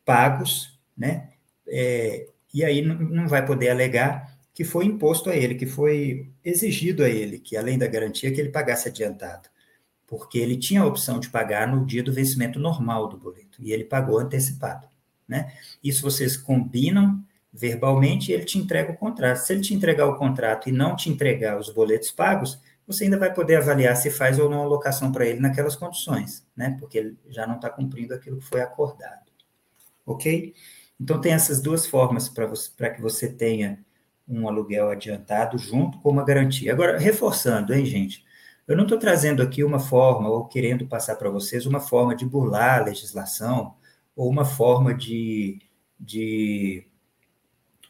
[0.04, 1.30] Pagos, né?
[1.66, 7.02] É, e aí não vai poder alegar que foi imposto a ele, que foi exigido
[7.02, 9.48] a ele, que além da garantia, que ele pagasse adiantado.
[10.06, 13.72] Porque ele tinha a opção de pagar no dia do vencimento normal do boleto, e
[13.72, 14.86] ele pagou antecipado,
[15.26, 15.52] né?
[15.82, 19.38] Isso vocês combinam verbalmente e ele te entrega o contrato.
[19.38, 23.18] Se ele te entregar o contrato e não te entregar os boletos pagos, você ainda
[23.18, 26.76] vai poder avaliar se faz ou não alocação para ele naquelas condições, né?
[26.78, 29.30] Porque ele já não está cumprindo aquilo que foi acordado.
[30.04, 30.54] Ok?
[31.00, 33.78] Então, tem essas duas formas para que você tenha
[34.28, 36.72] um aluguel adiantado junto com uma garantia.
[36.72, 38.24] Agora, reforçando, hein, gente?
[38.68, 42.24] Eu não estou trazendo aqui uma forma, ou querendo passar para vocês, uma forma de
[42.24, 43.74] burlar a legislação,
[44.14, 45.60] ou uma forma de,
[45.98, 46.86] de,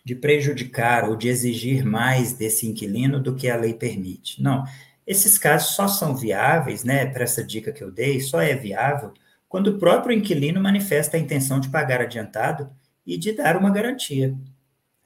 [0.04, 4.42] de prejudicar ou de exigir mais desse inquilino do que a lei permite.
[4.42, 4.64] Não.
[5.06, 9.12] Esses casos só são viáveis, né, para essa dica que eu dei, só é viável
[9.48, 12.70] quando o próprio inquilino manifesta a intenção de pagar adiantado
[13.06, 14.34] e de dar uma garantia.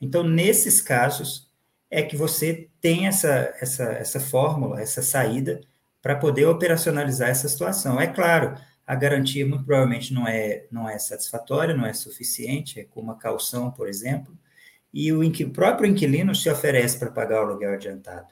[0.00, 1.50] Então, nesses casos,
[1.90, 5.61] é que você tem essa, essa, essa fórmula, essa saída
[6.02, 8.00] para poder operacionalizar essa situação.
[8.00, 12.85] É claro, a garantia muito provavelmente não é, não é satisfatória, não é suficiente, é
[12.85, 14.37] como uma calção, por exemplo,
[14.92, 18.28] e o, o próprio inquilino se oferece para pagar o aluguel adiantado.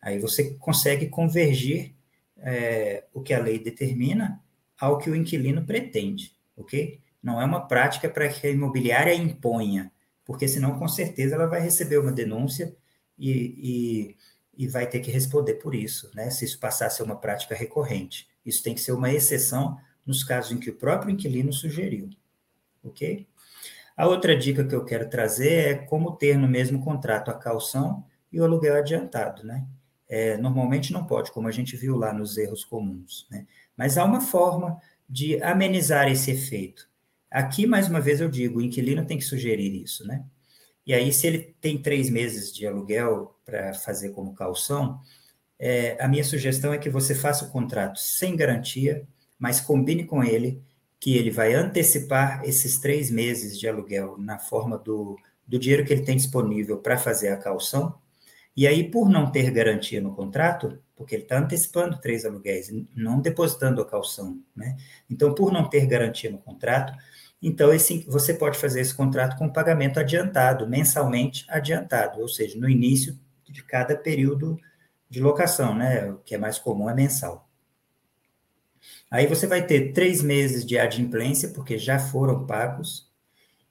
[0.00, 1.94] Aí você consegue convergir
[2.36, 4.40] é, o que a lei determina
[4.78, 7.00] ao que o inquilino pretende, ok?
[7.22, 9.92] Não é uma prática para que a imobiliária imponha,
[10.24, 12.74] porque senão, com certeza, ela vai receber uma denúncia
[13.18, 14.14] e,
[14.56, 16.30] e, e vai ter que responder por isso, né?
[16.30, 18.28] Se isso passar a ser uma prática recorrente.
[18.44, 22.08] Isso tem que ser uma exceção nos casos em que o próprio inquilino sugeriu,
[22.82, 23.26] ok?
[23.96, 28.04] A outra dica que eu quero trazer é como ter no mesmo contrato a calção
[28.32, 29.66] e o aluguel adiantado, né?
[30.08, 33.46] É, normalmente não pode, como a gente viu lá nos erros comuns, né?
[33.76, 36.88] Mas há uma forma de amenizar esse efeito.
[37.30, 40.24] Aqui, mais uma vez, eu digo, o inquilino tem que sugerir isso, né?
[40.86, 44.98] E aí, se ele tem três meses de aluguel para fazer como calção,
[45.58, 49.06] é, a minha sugestão é que você faça o contrato sem garantia,
[49.38, 50.62] mas combine com ele
[51.00, 55.92] que ele vai antecipar esses três meses de aluguel na forma do, do dinheiro que
[55.92, 57.94] ele tem disponível para fazer a calção.
[58.56, 63.20] E aí, por não ter garantia no contrato, porque ele está antecipando três aluguéis, não
[63.20, 64.76] depositando a calção, né?
[65.08, 66.92] Então, por não ter garantia no contrato,
[67.40, 72.68] então, esse, você pode fazer esse contrato com pagamento adiantado, mensalmente adiantado, ou seja, no
[72.68, 74.58] início de cada período
[75.08, 76.10] de locação, né?
[76.10, 77.48] O que é mais comum é mensal.
[79.08, 83.08] Aí você vai ter três meses de adimplência, porque já foram pagos,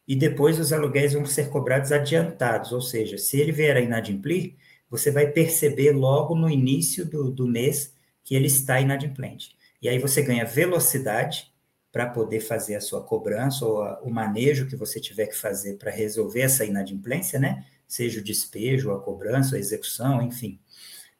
[0.07, 4.55] e depois os aluguéis vão ser cobrados adiantados, ou seja, se ele vier a inadimplir,
[4.89, 9.55] você vai perceber logo no início do, do mês que ele está inadimplente.
[9.81, 11.51] E aí você ganha velocidade
[11.91, 15.77] para poder fazer a sua cobrança ou a, o manejo que você tiver que fazer
[15.77, 17.65] para resolver essa inadimplência, né?
[17.87, 20.59] Seja o despejo, a cobrança, a execução, enfim.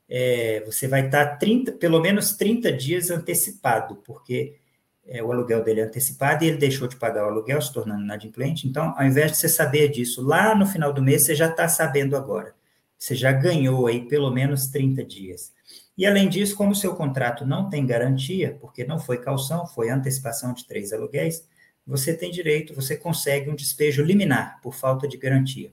[0.10, 4.58] É, você vai estar 30, pelo menos 30 dias antecipado, porque
[5.06, 8.04] é, o aluguel dele é antecipado e ele deixou de pagar o aluguel, se tornando
[8.04, 8.68] inadimplente.
[8.68, 11.68] Então, ao invés de você saber disso lá no final do mês, você já está
[11.68, 12.57] sabendo agora.
[12.98, 15.54] Você já ganhou aí pelo menos 30 dias.
[15.98, 19.90] E, além disso, como o seu contrato não tem garantia, porque não foi calção, foi
[19.90, 21.48] antecipação de três aluguéis,
[21.86, 25.72] você tem direito, você consegue um despejo liminar por falta de garantia.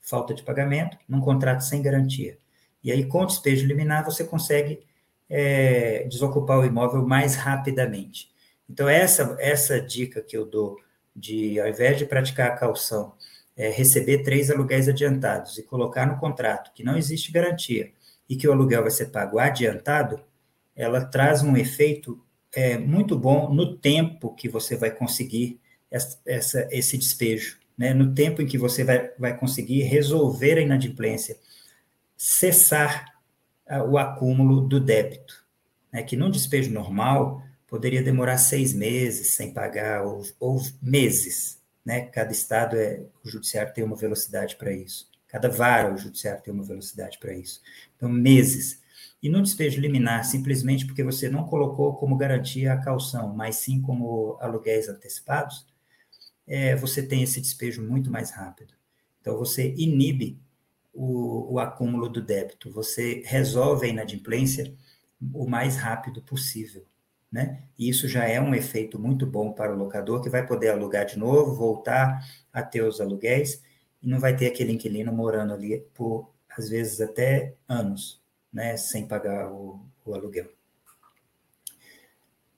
[0.00, 2.38] Falta de pagamento num contrato sem garantia.
[2.82, 4.80] E aí, com o despejo liminar, você consegue
[5.28, 8.30] é, desocupar o imóvel mais rapidamente.
[8.68, 10.76] Então, essa, essa dica que eu dou
[11.14, 13.14] de, ao invés de praticar a calção,
[13.56, 17.90] é, receber três aluguéis adiantados e colocar no contrato que não existe garantia,
[18.28, 20.20] e que o aluguel vai ser pago adiantado,
[20.74, 22.20] ela traz um efeito
[22.52, 27.94] é, muito bom no tempo que você vai conseguir essa, essa, esse despejo, né?
[27.94, 31.36] no tempo em que você vai, vai conseguir resolver a inadimplência,
[32.16, 33.14] cessar
[33.68, 35.44] a, o acúmulo do débito,
[35.92, 36.02] né?
[36.02, 42.00] que num despejo normal poderia demorar seis meses sem pagar, ou, ou meses, né?
[42.06, 45.08] Cada estado, é, o judiciário tem uma velocidade para isso.
[45.28, 47.62] Cada vara, o judiciário tem uma velocidade para isso.
[47.96, 48.82] Então, meses.
[49.22, 53.80] E no despejo liminar, simplesmente porque você não colocou como garantia a calção, mas sim
[53.80, 55.64] como aluguéis antecipados,
[56.46, 58.74] é, você tem esse despejo muito mais rápido.
[59.20, 60.40] Então, você inibe
[60.92, 64.74] o, o acúmulo do débito, você resolve a inadimplência
[65.32, 66.84] o mais rápido possível.
[67.30, 67.62] Né?
[67.78, 71.06] E isso já é um efeito muito bom para o locador, que vai poder alugar
[71.06, 73.62] de novo, voltar a ter os aluguéis,
[74.02, 79.06] e não vai ter aquele inquilino morando ali por às vezes até anos, né, sem
[79.06, 80.50] pagar o, o aluguel.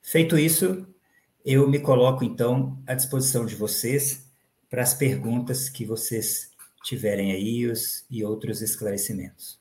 [0.00, 0.86] Feito isso,
[1.44, 4.30] eu me coloco então à disposição de vocês
[4.70, 6.50] para as perguntas que vocês
[6.84, 9.58] tiverem aí os, e outros esclarecimentos.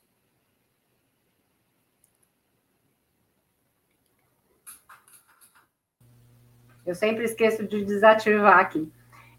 [6.88, 8.90] Eu sempre esqueço de desativar aqui.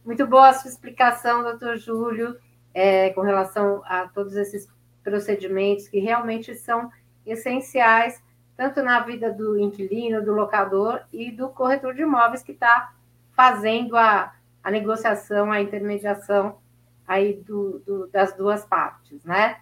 [0.06, 2.38] Muito boa a sua explicação, doutor Júlio,
[2.72, 4.72] é, com relação a todos esses
[5.04, 6.92] procedimentos que realmente são
[7.26, 8.22] essenciais,
[8.56, 12.94] tanto na vida do inquilino, do locador e do corretor de imóveis que está
[13.32, 14.32] fazendo a,
[14.64, 16.60] a negociação, a intermediação
[17.08, 19.58] aí do, do, das duas partes, né?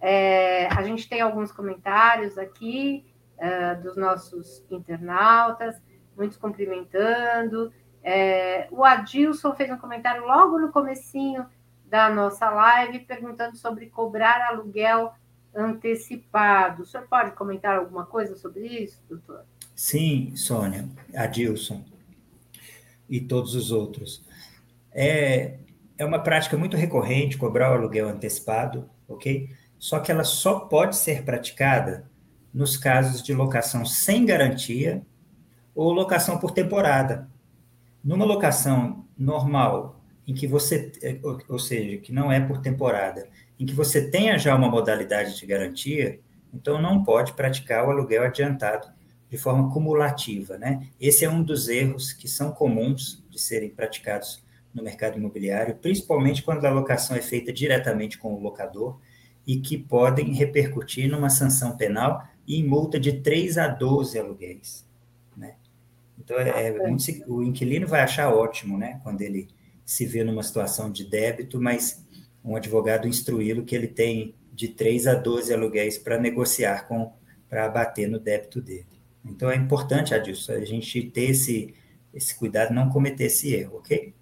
[0.00, 3.04] É, a gente tem alguns comentários aqui
[3.36, 5.76] uh, dos nossos internautas,
[6.18, 7.72] muitos cumprimentando.
[8.02, 11.46] É, o Adilson fez um comentário logo no comecinho
[11.86, 15.12] da nossa live perguntando sobre cobrar aluguel
[15.54, 16.82] antecipado.
[16.82, 19.44] O senhor pode comentar alguma coisa sobre isso, doutor?
[19.74, 21.82] Sim, Sônia, Adilson
[23.08, 24.22] e todos os outros.
[24.92, 25.58] É,
[25.96, 29.50] é uma prática muito recorrente cobrar o aluguel antecipado, ok?
[29.78, 32.08] Só que ela só pode ser praticada
[32.52, 35.02] nos casos de locação sem garantia
[35.78, 37.28] ou locação por temporada.
[38.02, 43.28] Numa locação normal em que você, é, ou seja, que não é por temporada,
[43.60, 46.18] em que você tenha já uma modalidade de garantia,
[46.52, 48.88] então não pode praticar o aluguel adiantado
[49.30, 50.88] de forma cumulativa, né?
[51.00, 54.42] Esse é um dos erros que são comuns de serem praticados
[54.74, 58.98] no mercado imobiliário, principalmente quando a locação é feita diretamente com o locador
[59.46, 64.87] e que podem repercutir numa sanção penal e em multa de 3 a 12 aluguéis?
[66.28, 69.48] Então, é, é muito, o inquilino vai achar ótimo, né, quando ele
[69.82, 72.06] se vê numa situação de débito, mas
[72.44, 77.10] um advogado instruí-lo que ele tem de 3 a 12 aluguéis para negociar com,
[77.48, 78.86] para abater no débito dele.
[79.24, 81.74] Então é importante, Adilson, a gente ter esse,
[82.12, 84.14] esse cuidado, não cometer esse erro, ok?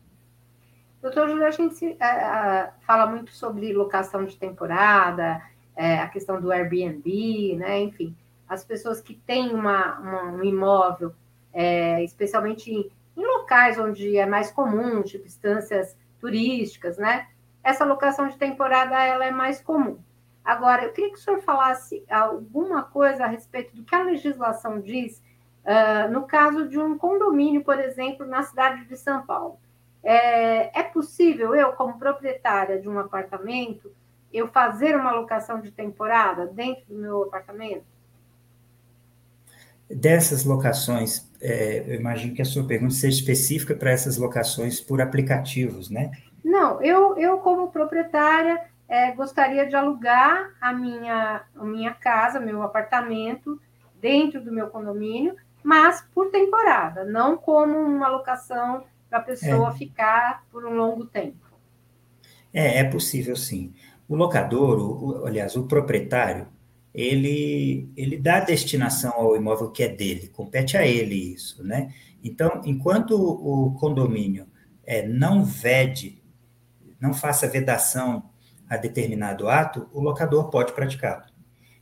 [1.02, 5.42] Doutor Júlio, a gente é, fala muito sobre locação de temporada,
[5.74, 7.80] é, a questão do Airbnb, né?
[7.80, 8.16] Enfim,
[8.48, 11.12] as pessoas que têm uma, uma um imóvel,
[11.56, 17.28] é, especialmente em, em, locais onde é mais comum, tipo instâncias turísticas, né?
[17.64, 19.98] Essa locação de temporada ela é mais comum.
[20.44, 24.80] Agora, eu queria que o senhor falasse alguma coisa a respeito do que a legislação
[24.80, 25.22] diz
[25.64, 29.58] uh, no caso de um condomínio, por exemplo, na cidade de São Paulo.
[30.04, 33.90] É, é possível eu, como proprietária de um apartamento,
[34.30, 37.95] eu fazer uma locação de temporada dentro do meu apartamento?
[39.88, 45.00] Dessas locações, é, eu imagino que a sua pergunta seja específica para essas locações por
[45.00, 46.10] aplicativos, né?
[46.44, 52.62] Não, eu, eu como proprietária, é, gostaria de alugar a minha, a minha casa, meu
[52.62, 53.60] apartamento,
[54.00, 59.72] dentro do meu condomínio, mas por temporada, não como uma locação para a pessoa é.
[59.72, 61.46] ficar por um longo tempo.
[62.52, 63.74] É, é possível sim.
[64.08, 66.46] O locador, o, aliás, o proprietário,
[66.96, 71.92] ele, ele dá destinação ao imóvel que é dele, compete a ele isso, né?
[72.24, 74.46] Então, enquanto o condomínio
[74.82, 76.22] é, não vede,
[76.98, 78.30] não faça vedação
[78.66, 81.24] a determinado ato, o locador pode praticá-lo.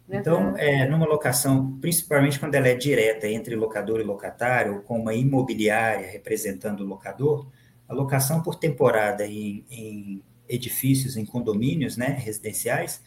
[0.08, 4.98] Então, é, numa locação, principalmente quando ela é direta entre locador e locatário, ou com
[4.98, 7.48] uma imobiliária representando o locador,
[7.88, 13.00] a locação por temporada em, em edifícios, em condomínios né, residenciais,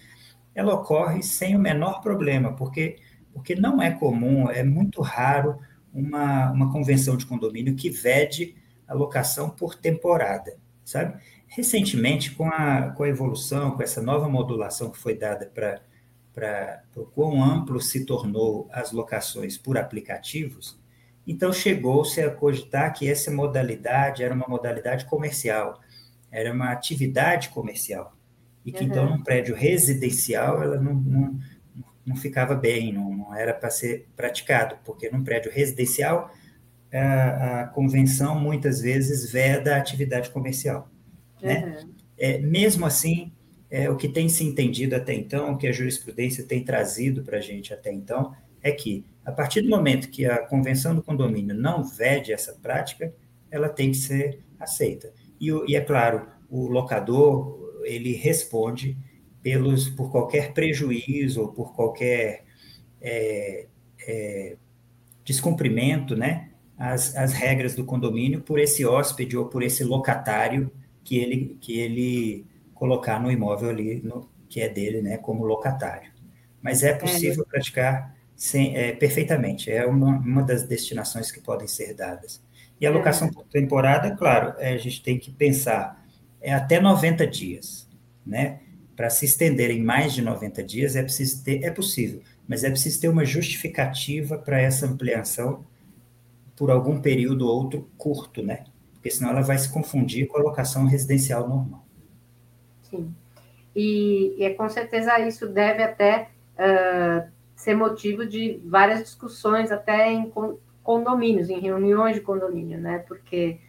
[0.57, 2.97] ela ocorre sem o menor problema, porque,
[3.31, 5.59] porque não é comum, é muito raro
[5.93, 8.55] uma, uma convenção de condomínio que vede
[8.87, 11.21] a locação por temporada, sabe?
[11.45, 17.05] Recentemente, com a, com a evolução, com essa nova modulação que foi dada para o
[17.05, 20.79] quão amplo se tornou as locações por aplicativos,
[21.27, 25.79] então chegou-se a cogitar que essa modalidade era uma modalidade comercial,
[26.31, 28.16] era uma atividade comercial.
[28.67, 29.05] E que, então, uhum.
[29.05, 31.39] então, num prédio residencial, ela não, não,
[32.05, 36.29] não ficava bem, não, não era para ser praticado, porque num prédio residencial,
[36.91, 40.91] a, a, convenção muitas vezes veda a atividade comercial.
[41.41, 41.47] Uhum.
[41.47, 41.87] Né?
[42.17, 43.31] É, mesmo assim,
[43.71, 47.37] é, o que tem se entendido até então, o que a jurisprudência tem trazido para
[47.37, 51.55] a gente até então, é que, a partir do momento que a convenção do condomínio
[51.55, 53.13] não vede essa prática,
[53.49, 55.13] ela tem que ser aceita.
[55.39, 58.97] E, e é claro, o locador ele responde
[59.41, 62.43] pelos por qualquer prejuízo ou por qualquer
[63.01, 63.67] é,
[64.07, 64.57] é,
[65.23, 70.71] descumprimento, né, as, as regras do condomínio por esse hóspede ou por esse locatário
[71.03, 76.11] que ele que ele colocar no imóvel ali no, que é dele, né, como locatário.
[76.61, 77.49] Mas é possível é.
[77.49, 79.71] praticar sem, é, perfeitamente.
[79.71, 82.41] É uma, uma das destinações que podem ser dadas.
[82.79, 86.05] E a locação por temporada, claro, é, a gente tem que pensar,
[86.41, 87.87] é até 90 dias,
[88.25, 88.59] né?
[88.95, 92.69] Para se estender em mais de 90 dias é preciso ter, é possível, mas é
[92.69, 95.63] preciso ter uma justificativa para essa ampliação
[96.55, 98.65] por algum período ou outro curto, né?
[98.93, 101.85] Porque senão ela vai se confundir com a locação residencial normal.
[102.81, 103.13] Sim.
[103.75, 110.11] E, e é, com certeza isso deve até uh, ser motivo de várias discussões, até
[110.11, 110.31] em
[110.83, 112.99] condomínios, em reuniões de condomínio, né?
[113.07, 113.59] Porque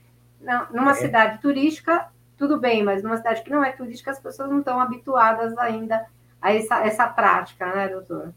[0.41, 0.95] não, numa é.
[0.95, 4.81] cidade turística, tudo bem, mas numa cidade que não é turística, as pessoas não estão
[4.81, 6.07] habituadas ainda
[6.41, 8.33] a essa, essa prática, né, doutor?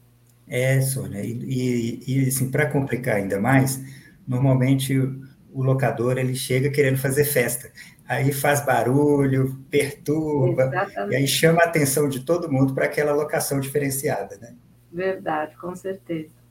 [0.47, 3.79] É, Sônia, e, e, e assim, para complicar ainda mais,
[4.27, 5.21] normalmente o,
[5.53, 7.71] o locador ele chega querendo fazer festa,
[8.07, 11.13] aí faz barulho, perturba, Exatamente.
[11.13, 14.55] e aí chama a atenção de todo mundo para aquela locação diferenciada, né?
[14.91, 16.41] Verdade, com certeza.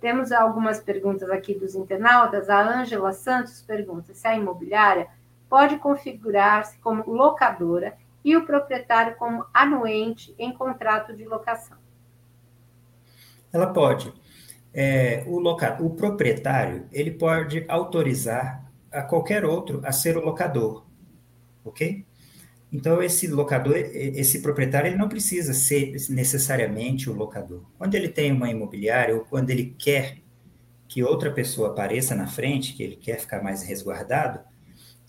[0.00, 2.48] Temos algumas perguntas aqui dos internautas.
[2.48, 5.06] A Ângela Santos pergunta se a imobiliária
[5.48, 11.76] pode configurar-se como locadora e o proprietário como anuente em contrato de locação.
[13.52, 14.12] Ela pode.
[14.72, 15.80] É, o, loca...
[15.80, 20.84] o proprietário ele pode autorizar a qualquer outro a ser o locador,
[21.64, 22.04] ok?
[22.72, 27.62] Então, esse locador, esse proprietário, ele não precisa ser necessariamente o locador.
[27.78, 30.18] Quando ele tem uma imobiliária ou quando ele quer
[30.88, 34.40] que outra pessoa apareça na frente, que ele quer ficar mais resguardado,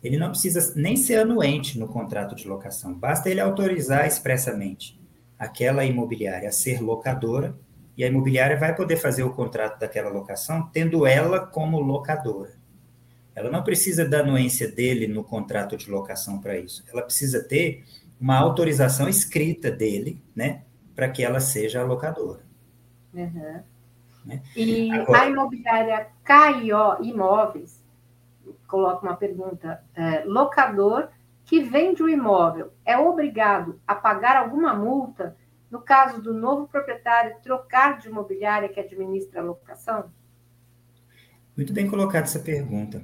[0.06, 2.94] ele não precisa nem ser anuente no contrato de locação.
[2.94, 5.00] Basta ele autorizar expressamente
[5.38, 7.58] aquela imobiliária a ser locadora
[7.98, 12.54] e a imobiliária vai poder fazer o contrato daquela locação tendo ela como locadora.
[13.34, 16.84] Ela não precisa da anuência dele no contrato de locação para isso.
[16.88, 17.84] Ela precisa ter
[18.22, 20.62] uma autorização escrita dele, né,
[20.96, 22.42] para que ela seja a locadora.
[23.12, 23.62] Uhum.
[24.24, 24.42] Né?
[24.56, 27.84] E Agora, a imobiliária KIO Imóveis
[28.68, 31.10] coloca uma pergunta: é, locador
[31.44, 35.36] que vende o imóvel é obrigado a pagar alguma multa
[35.70, 40.06] no caso do novo proprietário trocar de imobiliária que administra a locação?
[41.56, 43.04] Muito bem colocada essa pergunta.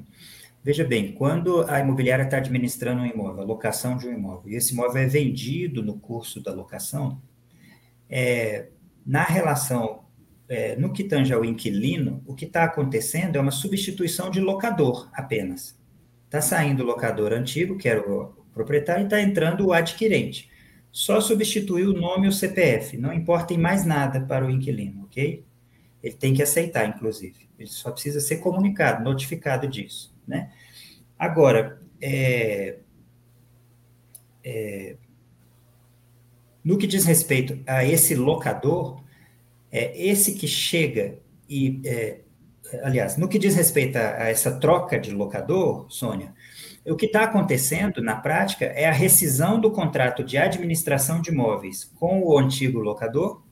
[0.64, 4.56] Veja bem, quando a imobiliária está administrando um imóvel, a locação de um imóvel, e
[4.56, 7.20] esse imóvel é vendido no curso da locação,
[8.08, 8.68] é,
[9.06, 10.06] na relação,
[10.52, 15.10] é, no que tange ao inquilino, o que está acontecendo é uma substituição de locador
[15.14, 15.80] apenas.
[16.26, 20.52] Está saindo o locador antigo, que era o proprietário, e está entrando o adquirente.
[20.91, 25.06] Só substituir o nome e o CPF, não importa em mais nada para o inquilino,
[25.06, 25.45] ok?
[26.04, 27.49] Ele tem que aceitar, inclusive.
[27.58, 30.52] Ele só precisa ser comunicado, notificado disso né?
[31.18, 32.80] Agora, é,
[34.43, 34.97] é,
[36.62, 39.01] no que diz respeito a esse locador,
[39.72, 41.19] é esse que chega
[41.49, 42.22] e, é,
[42.84, 46.34] aliás, no que diz respeito a, a, essa troca de locador, Sônia,
[46.86, 51.86] o que está acontecendo na prática é a rescisão do contrato de administração de imóveis
[51.95, 53.43] com o antigo locador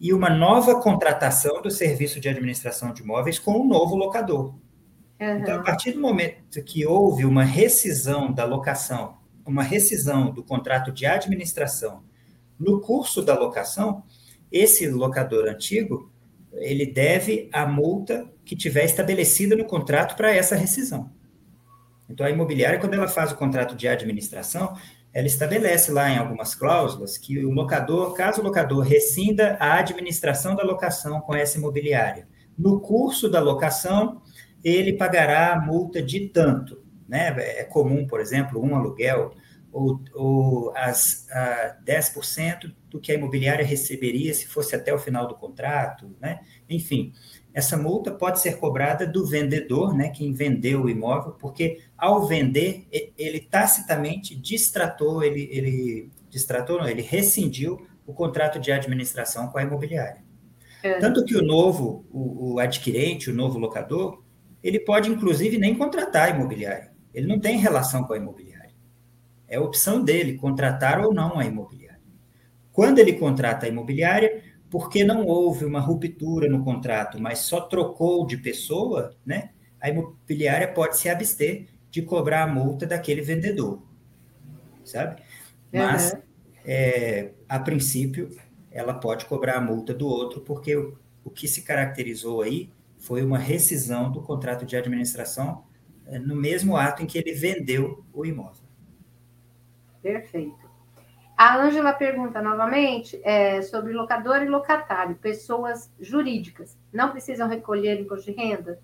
[0.00, 4.54] e uma nova contratação do serviço de administração de imóveis com o novo locador.
[5.20, 5.38] Uhum.
[5.38, 10.90] Então, a partir do momento que houve uma rescisão da locação, uma rescisão do contrato
[10.90, 12.02] de administração
[12.58, 14.02] no curso da locação,
[14.50, 16.10] esse locador antigo,
[16.54, 21.10] ele deve a multa que tiver estabelecida no contrato para essa rescisão.
[22.08, 24.76] Então, a imobiliária, quando ela faz o contrato de administração,
[25.12, 30.54] ela estabelece lá em algumas cláusulas que o locador, caso o locador rescinda a administração
[30.54, 32.28] da locação com essa imobiliária,
[32.58, 34.20] no curso da locação,
[34.62, 36.82] ele pagará a multa de tanto.
[37.08, 37.34] Né?
[37.38, 39.32] É comum, por exemplo, um aluguel
[39.72, 45.28] ou, ou as, a 10% do que a imobiliária receberia se fosse até o final
[45.28, 46.14] do contrato.
[46.20, 46.40] Né?
[46.68, 47.12] Enfim,
[47.52, 52.86] essa multa pode ser cobrada do vendedor, né, quem vendeu o imóvel, porque ao vender,
[53.18, 59.62] ele tacitamente distratou, ele, ele distratou, não, ele rescindiu o contrato de administração com a
[59.62, 60.22] imobiliária.
[60.82, 60.94] É.
[60.98, 64.22] Tanto que o novo, o, o adquirente, o novo locador,
[64.62, 66.92] ele pode, inclusive, nem contratar a imobiliária.
[67.12, 68.49] Ele não tem relação com a imobiliária.
[69.50, 72.00] É opção dele contratar ou não a imobiliária.
[72.72, 78.24] Quando ele contrata a imobiliária, porque não houve uma ruptura no contrato, mas só trocou
[78.24, 79.50] de pessoa, né?
[79.80, 83.82] A imobiliária pode se abster de cobrar a multa daquele vendedor,
[84.84, 85.20] sabe?
[85.72, 86.20] Mas, uhum.
[86.64, 88.30] é, a princípio,
[88.70, 93.22] ela pode cobrar a multa do outro, porque o, o que se caracterizou aí foi
[93.22, 95.64] uma rescisão do contrato de administração
[96.06, 98.59] eh, no mesmo ato em que ele vendeu o imóvel.
[100.02, 100.70] Perfeito.
[101.36, 106.76] A Ângela pergunta novamente é, sobre locador e locatário, pessoas jurídicas.
[106.92, 108.78] Não precisam recolher imposto de renda?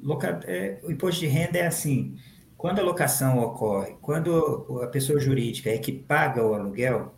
[0.00, 2.16] Loca, é, o imposto de renda é assim:
[2.56, 7.14] quando a locação ocorre, quando a pessoa jurídica é que paga o aluguel,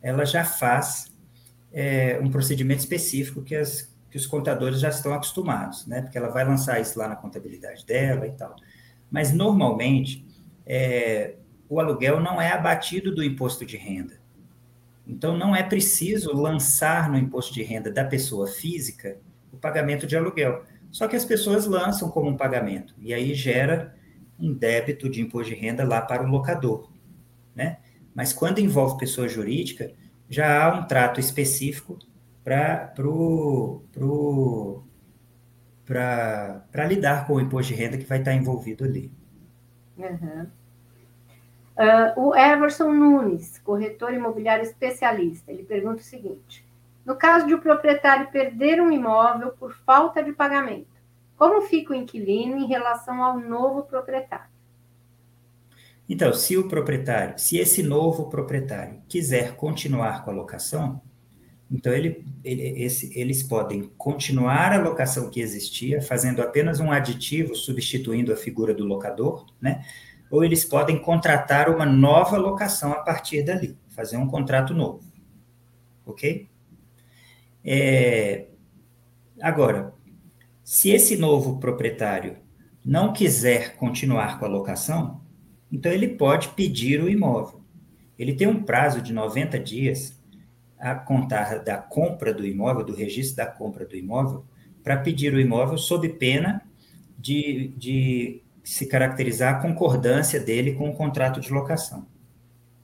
[0.00, 1.12] ela já faz
[1.70, 6.02] é, um procedimento específico que as que os contadores já estão acostumados, né?
[6.02, 8.54] Porque ela vai lançar isso lá na contabilidade dela e tal.
[9.10, 10.22] Mas normalmente
[10.66, 11.36] é,
[11.68, 14.20] o aluguel não é abatido do imposto de renda.
[15.06, 19.18] Então não é preciso lançar no imposto de renda da pessoa física
[19.52, 20.64] o pagamento de aluguel.
[20.90, 23.96] Só que as pessoas lançam como um pagamento e aí gera
[24.38, 26.90] um débito de imposto de renda lá para o locador,
[27.54, 27.78] né?
[28.14, 29.92] Mas quando envolve pessoa jurídica,
[30.28, 31.98] já há um trato específico
[32.44, 32.92] para
[36.86, 39.10] lidar com o imposto de renda que vai estar envolvido ali.
[40.02, 40.46] Uhum.
[41.74, 46.66] Uh, o Everson Nunes, corretor imobiliário especialista, ele pergunta o seguinte:
[47.04, 50.92] no caso de o proprietário perder um imóvel por falta de pagamento,
[51.36, 54.52] como fica o inquilino em relação ao novo proprietário?
[56.08, 61.00] Então, se o proprietário, se esse novo proprietário quiser continuar com a locação,
[61.72, 67.56] então, ele, ele, esse, eles podem continuar a locação que existia, fazendo apenas um aditivo,
[67.56, 69.82] substituindo a figura do locador, né?
[70.30, 75.02] Ou eles podem contratar uma nova locação a partir dali, fazer um contrato novo.
[76.04, 76.46] Ok?
[77.64, 78.48] É,
[79.40, 79.94] agora,
[80.62, 82.36] se esse novo proprietário
[82.84, 85.22] não quiser continuar com a locação,
[85.70, 87.62] então ele pode pedir o imóvel.
[88.18, 90.21] Ele tem um prazo de 90 dias
[90.82, 94.44] a contar da compra do imóvel, do registro da compra do imóvel,
[94.82, 96.60] para pedir o imóvel sob pena
[97.16, 102.04] de, de se caracterizar a concordância dele com o contrato de locação.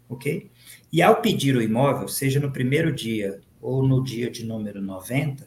[0.09, 0.49] Ok?
[0.93, 5.47] E ao pedir o imóvel, seja no primeiro dia ou no dia de número 90,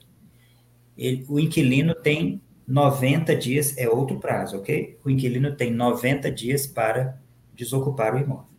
[0.97, 4.99] ele, o inquilino tem 90 dias, é outro prazo, ok?
[5.05, 7.17] O inquilino tem 90 dias para
[7.55, 8.50] desocupar o imóvel.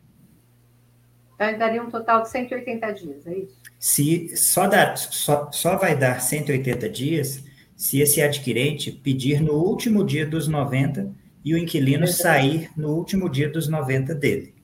[1.49, 3.61] Então, daria um total de 180 dias, é isso?
[3.79, 10.05] Se, só, dá, só, só vai dar 180 dias se esse adquirente pedir no último
[10.05, 11.13] dia dos 90
[11.45, 14.55] e o inquilino sair no último dia dos 90 dele.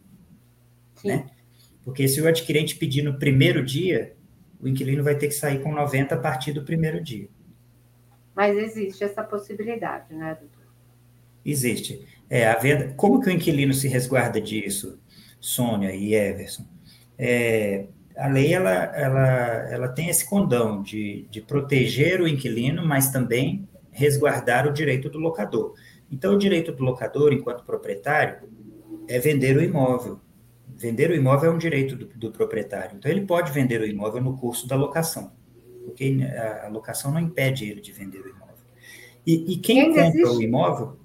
[0.95, 1.09] Sim.
[1.09, 1.27] Né?
[1.85, 4.15] Porque se o adquirente pedir no primeiro dia,
[4.61, 7.29] o inquilino vai ter que sair com 90 a partir do primeiro dia.
[8.37, 10.69] Mas existe essa possibilidade, né, doutor?
[11.45, 12.07] Existe.
[12.31, 15.01] É, a venda, como que o inquilino se resguarda disso,
[15.41, 16.67] Sônia e Everson?
[17.17, 17.87] É,
[18.17, 19.27] a lei ela, ela,
[19.71, 25.19] ela tem esse condão de, de proteger o inquilino, mas também resguardar o direito do
[25.19, 25.75] locador.
[26.11, 28.49] Então, o direito do locador, enquanto proprietário,
[29.09, 30.21] é vender o imóvel.
[30.77, 32.97] Vender o imóvel é um direito do, do proprietário.
[32.97, 35.33] Então, ele pode vender o imóvel no curso da locação
[35.89, 36.19] porque
[36.65, 38.57] a locação não impede ele de vender o imóvel.
[39.27, 40.37] E, e quem compra existe?
[40.37, 40.97] o imóvel,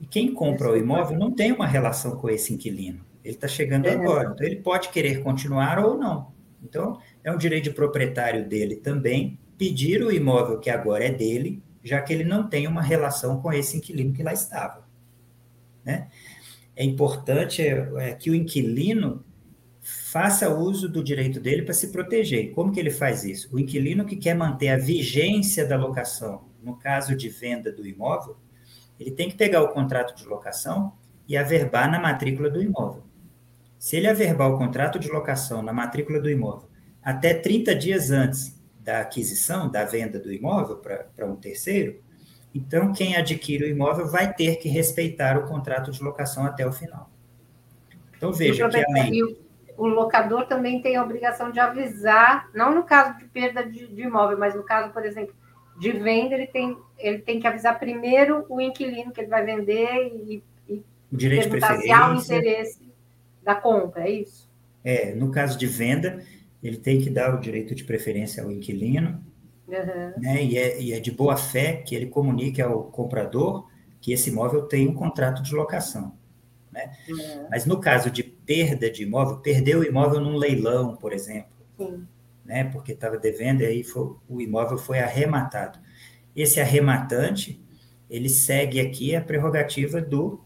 [0.00, 3.04] e quem compra o imóvel não tem uma relação com esse inquilino.
[3.24, 3.92] Ele está chegando é.
[3.92, 6.32] agora, então ele pode querer continuar ou não.
[6.62, 11.62] Então, é um direito de proprietário dele também pedir o imóvel que agora é dele,
[11.82, 14.86] já que ele não tem uma relação com esse inquilino que lá estava.
[15.84, 16.08] Né?
[16.74, 19.24] É importante é, é que o inquilino
[19.80, 22.52] faça uso do direito dele para se proteger.
[22.52, 23.54] Como que ele faz isso?
[23.54, 28.36] O inquilino que quer manter a vigência da locação, no caso de venda do imóvel,
[28.98, 30.92] ele tem que pegar o contrato de locação
[31.26, 33.02] e averbar na matrícula do imóvel.
[33.82, 36.68] Se ele averbar o contrato de locação na matrícula do imóvel
[37.02, 42.00] até 30 dias antes da aquisição, da venda do imóvel para um terceiro,
[42.54, 46.70] então quem adquire o imóvel vai ter que respeitar o contrato de locação até o
[46.70, 47.10] final.
[48.16, 49.20] Então veja que a lei
[49.76, 54.02] o locador também tem a obrigação de avisar, não no caso de perda de, de,
[54.02, 55.34] imóvel, mas no caso, por exemplo,
[55.80, 60.06] de venda, ele tem, ele tem que avisar primeiro o inquilino que ele vai vender
[60.24, 62.91] e, e o direito perguntar se há o interesse
[63.44, 64.50] da compra, é isso?
[64.84, 66.24] É, no caso de venda,
[66.62, 69.24] ele tem que dar o direito de preferência ao inquilino,
[69.68, 70.20] uhum.
[70.20, 73.68] né, e, é, e é de boa fé que ele comunique ao comprador
[74.00, 76.12] que esse imóvel tem um contrato de locação.
[76.72, 76.92] Né?
[77.08, 77.46] Uhum.
[77.50, 82.06] Mas no caso de perda de imóvel, perdeu o imóvel num leilão, por exemplo, Sim.
[82.44, 82.64] né?
[82.64, 85.78] porque estava devendo e aí foi, o imóvel foi arrematado.
[86.34, 87.62] Esse arrematante,
[88.10, 90.42] ele segue aqui a prerrogativa do,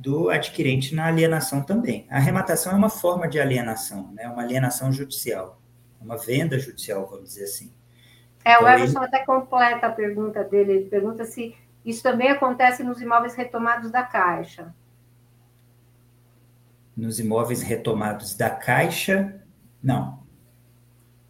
[0.00, 2.06] do adquirente na alienação também.
[2.10, 4.26] A arrematação é uma forma de alienação, né?
[4.28, 5.60] uma alienação judicial,
[6.00, 7.72] uma venda judicial, vamos dizer assim.
[8.44, 9.06] É, o então, Everson ele...
[9.06, 14.02] até completa a pergunta dele, ele pergunta se isso também acontece nos imóveis retomados da
[14.02, 14.74] Caixa
[17.00, 19.40] nos imóveis retomados da Caixa,
[19.82, 20.20] não.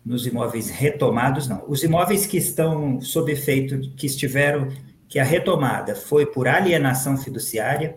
[0.04, 1.64] Nos imóveis retomados, não.
[1.68, 4.68] Os imóveis que estão sob efeito, que estiveram,
[5.08, 7.96] que a retomada foi por alienação fiduciária,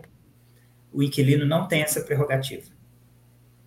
[0.94, 2.72] o inquilino não tem essa prerrogativa.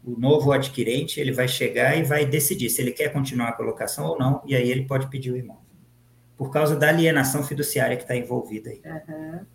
[0.04, 4.06] O novo adquirente, ele vai chegar e vai decidir se ele quer continuar a colocação
[4.06, 5.62] ou não, e aí ele pode pedir o imóvel.
[6.38, 8.82] Por causa da alienação fiduciária que está envolvida aí.
[8.86, 9.46] Uhum.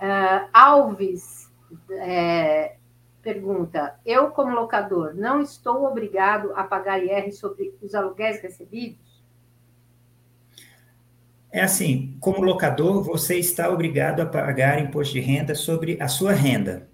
[0.00, 1.50] Uh, Alves
[1.90, 2.76] é,
[3.22, 9.11] pergunta: eu, como locador, não estou obrigado a pagar IR sobre os aluguéis recebidos?
[11.52, 16.32] É assim, como locador, você está obrigado a pagar imposto de renda sobre a sua
[16.32, 16.88] renda.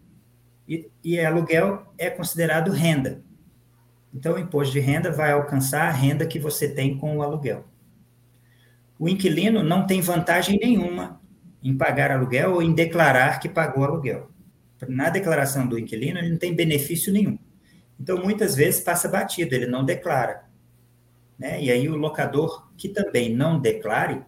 [0.68, 3.22] E, e aluguel é considerado renda.
[4.12, 7.64] Então, o imposto de renda vai alcançar a renda que você tem com o aluguel.
[8.98, 11.20] O inquilino não tem vantagem nenhuma
[11.62, 14.28] em pagar aluguel ou em declarar que pagou aluguel
[14.86, 17.38] na declaração do inquilino, ele não tem benefício nenhum.
[17.98, 20.44] Então, muitas vezes passa batido, ele não declara.
[21.38, 21.62] Né?
[21.62, 24.22] E aí, o locador que também não declare,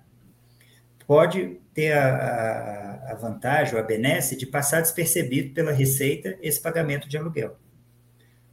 [1.11, 6.63] pode ter a, a, a vantagem, ou a benesse, de passar despercebido pela Receita esse
[6.63, 7.57] pagamento de aluguel.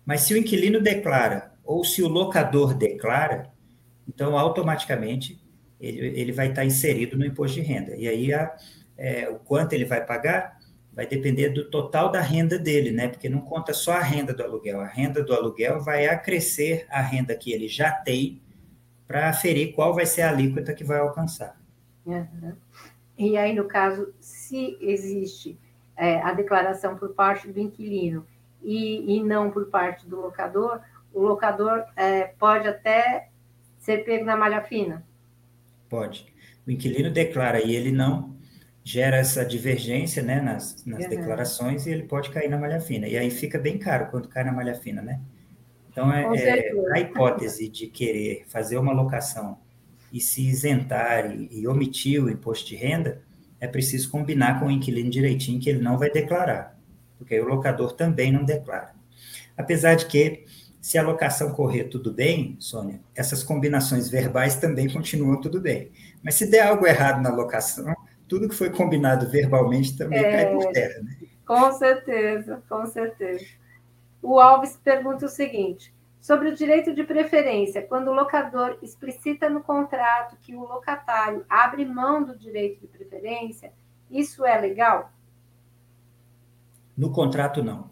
[0.03, 3.51] Mas se o inquilino declara, ou se o locador declara,
[4.09, 5.39] então, automaticamente,
[5.79, 7.95] ele, ele vai estar inserido no imposto de renda.
[7.95, 8.57] E aí, a,
[8.97, 10.57] é, o quanto ele vai pagar
[10.91, 13.07] vai depender do total da renda dele, né?
[13.07, 14.81] Porque não conta só a renda do aluguel.
[14.81, 18.41] A renda do aluguel vai acrescer a renda que ele já tem
[19.07, 21.55] para aferir qual vai ser a alíquota que vai alcançar.
[22.07, 22.53] Uhum.
[23.17, 25.59] E aí, no caso, se existe
[25.95, 28.25] é, a declaração por parte do inquilino
[28.61, 30.79] e, e, não por parte do locador,
[31.13, 33.29] o locador é, pode até
[33.79, 35.05] ser pego na malha fina?
[35.89, 36.33] Pode.
[36.65, 38.37] O inquilino declara e ele não,
[38.87, 41.09] gera essa divergência né, nas, nas uhum.
[41.09, 43.05] declarações e ele pode cair na malha fina.
[43.05, 45.19] E aí fica bem caro quando cai na malha fina, né?
[45.91, 49.57] Então, é, é, a hipótese de querer fazer uma locação
[50.11, 53.21] e se isentar e, e, omitir o imposto de renda,
[53.59, 56.77] é preciso combinar com o inquilino direitinho que ele não vai declarar.
[57.17, 58.93] porque aí o locador também não declara.
[59.57, 60.45] Apesar de que,
[60.79, 65.91] se a locação correr tudo bem, Sônia, essas combinações verbais também continuam tudo bem.
[66.23, 67.93] Mas se der algo errado na locação,
[68.27, 71.01] tudo que foi combinado verbalmente também é, cai por terra.
[71.01, 71.17] Né?
[71.45, 73.45] Com certeza, com certeza.
[74.21, 75.93] O Alves pergunta o seguinte:
[76.27, 81.85] sobre o direito de preferência, quando o locador explicita no contrato que o locatário abre
[81.85, 83.71] mão do direito de preferência,
[84.11, 85.09] isso é legal?
[86.97, 87.89] No contrato, não.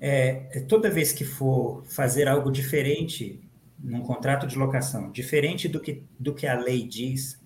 [0.00, 3.46] É, toda vez que for fazer algo diferente
[3.78, 7.38] num contrato de locação, diferente do que, do que a lei diz,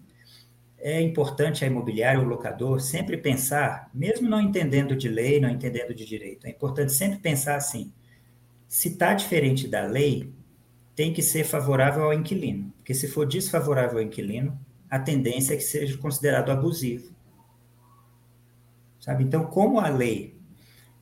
[0.78, 5.92] é importante a imobiliária, o locador, sempre pensar, mesmo não entendendo de lei, não entendendo
[5.92, 7.92] de direito, é importante sempre pensar assim:
[8.70, 10.32] se está diferente da lei,
[10.94, 14.56] tem que ser favorável ao inquilino, porque se for desfavorável ao inquilino,
[14.88, 17.12] a tendência é que seja considerado abusivo.
[19.00, 19.24] Sabe?
[19.24, 20.36] Então, como a lei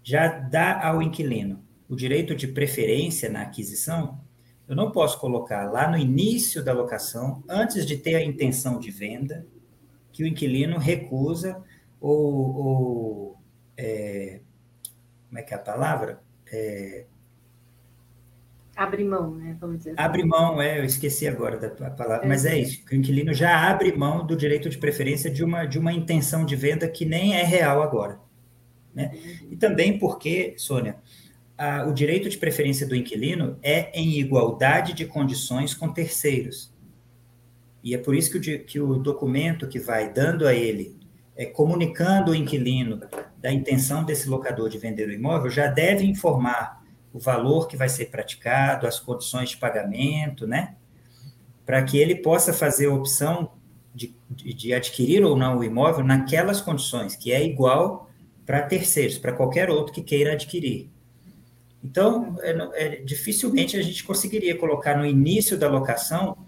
[0.03, 4.19] já dá ao inquilino o direito de preferência na aquisição,
[4.66, 8.91] eu não posso colocar lá no início da locação, antes de ter a intenção de
[8.91, 9.47] venda,
[10.11, 11.62] que o inquilino recusa
[12.01, 13.39] ou, ou
[13.77, 14.41] é,
[15.29, 16.23] como é que é a palavra?
[16.51, 17.05] É,
[18.79, 19.57] abre mão, né?
[19.61, 19.91] Vamos dizer.
[19.91, 20.01] Assim.
[20.01, 22.29] Abre mão, é, eu esqueci agora da palavra, é.
[22.29, 25.66] mas é isso, que o inquilino já abre mão do direito de preferência de uma,
[25.66, 28.20] de uma intenção de venda que nem é real agora.
[28.95, 29.11] Né?
[29.51, 30.97] E também porque, Sônia,
[31.57, 36.72] a, o direito de preferência do inquilino é em igualdade de condições com terceiros.
[37.83, 40.97] E é por isso que o, que o documento que vai dando a ele,
[41.37, 43.01] é, comunicando o inquilino
[43.39, 46.78] da intenção desse locador de vender o imóvel, já deve informar
[47.19, 50.77] o valor que vai ser praticado, as condições de pagamento, né?
[51.66, 53.51] Para que ele possa fazer a opção
[53.93, 58.09] de, de, adquirir ou não o imóvel naquelas condições, que é igual
[58.47, 60.89] para terceiros, para qualquer outro que queira adquirir.
[61.83, 66.39] Então, é, é, dificilmente a gente conseguiria colocar no início da locação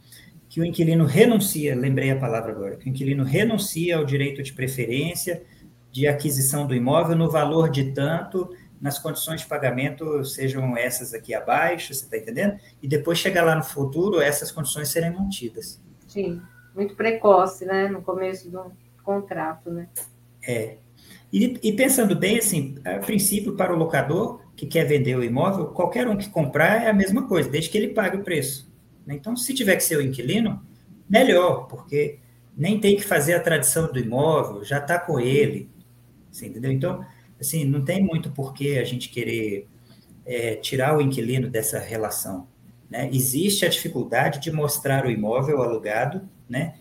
[0.48, 4.52] que o inquilino renuncia, lembrei a palavra agora, que o inquilino renuncia ao direito de
[4.52, 5.42] preferência
[5.90, 11.34] de aquisição do imóvel no valor de tanto, nas condições de pagamento sejam essas aqui
[11.34, 12.58] abaixo, você está entendendo?
[12.82, 15.80] E depois chegar lá no futuro, essas condições serem mantidas.
[16.08, 16.40] Sim,
[16.74, 18.72] muito precoce, né, no começo do
[19.04, 19.88] contrato, né?
[20.42, 20.78] É.
[21.32, 25.66] E, e pensando bem, assim, a princípio, para o locador que quer vender o imóvel,
[25.66, 28.70] qualquer um que comprar é a mesma coisa, desde que ele pague o preço.
[29.06, 29.14] Né?
[29.14, 30.64] Então, se tiver que ser o inquilino,
[31.08, 32.18] melhor, porque
[32.56, 35.70] nem tem que fazer a tradição do imóvel, já está com ele,
[36.30, 36.72] você entendeu?
[36.72, 37.04] Então,
[37.40, 39.66] assim, não tem muito porquê a gente querer
[40.26, 42.46] é, tirar o inquilino dessa relação.
[42.88, 43.08] Né?
[43.12, 46.74] Existe a dificuldade de mostrar o imóvel alugado, né?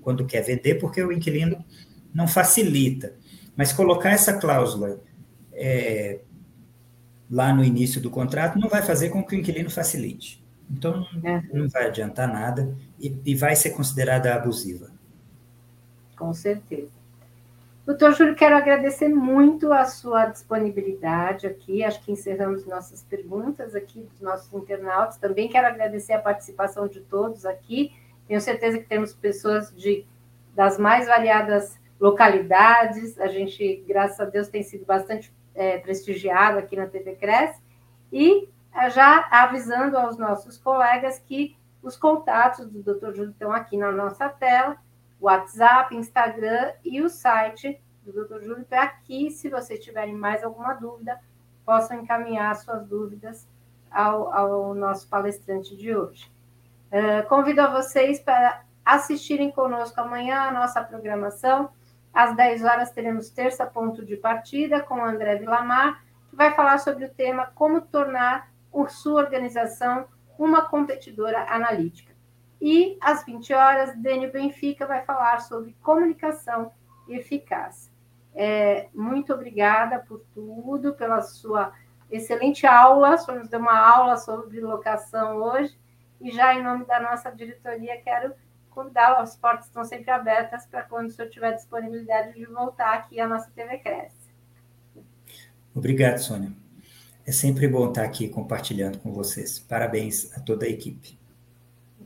[0.00, 1.64] quando quer vender, porque o inquilino
[2.14, 3.14] não facilita.
[3.56, 5.00] Mas colocar essa cláusula
[5.52, 6.20] é,
[7.30, 10.44] lá no início do contrato não vai fazer com que o inquilino facilite.
[10.70, 11.42] Então, é.
[11.52, 14.90] não vai adiantar nada e, e vai ser considerada abusiva.
[16.16, 16.95] Com certeza.
[17.86, 21.84] Doutor Júlio, quero agradecer muito a sua disponibilidade aqui.
[21.84, 25.18] Acho que encerramos nossas perguntas aqui dos nossos internautas.
[25.18, 27.92] Também quero agradecer a participação de todos aqui.
[28.26, 30.04] Tenho certeza que temos pessoas de,
[30.52, 33.20] das mais variadas localidades.
[33.20, 37.62] A gente, graças a Deus, tem sido bastante é, prestigiado aqui na TV Cresce.
[38.12, 38.48] E
[38.92, 43.14] já avisando aos nossos colegas que os contatos do Dr.
[43.14, 44.76] Júlio estão aqui na nossa tela,
[45.20, 48.42] WhatsApp, Instagram e o site do Dr.
[48.42, 51.18] Júlio para que, se vocês tiverem mais alguma dúvida,
[51.64, 53.48] possam encaminhar suas dúvidas
[53.90, 56.30] ao, ao nosso palestrante de hoje.
[56.92, 61.70] Uh, convido a vocês para assistirem conosco amanhã a nossa programação.
[62.14, 67.04] Às 10 horas teremos terça ponto de partida com André Vilamar, que vai falar sobre
[67.04, 68.48] o tema como tornar
[68.88, 70.06] sua organização,
[70.38, 72.15] uma competidora analítica.
[72.60, 76.72] E às 20 horas, Dênio Benfica vai falar sobre comunicação
[77.08, 77.90] eficaz.
[78.34, 81.72] É, muito obrigada por tudo, pela sua
[82.10, 83.16] excelente aula.
[83.18, 85.76] Só nos deu uma aula sobre locação hoje.
[86.20, 88.34] E já em nome da nossa diretoria, quero
[88.70, 89.16] convidá-lo.
[89.16, 93.26] As portas estão sempre abertas para quando o senhor tiver disponibilidade de voltar aqui à
[93.26, 94.26] nossa TV Cresce.
[95.74, 96.52] Obrigado, Sônia.
[97.26, 99.58] É sempre bom estar aqui compartilhando com vocês.
[99.58, 101.18] Parabéns a toda a equipe.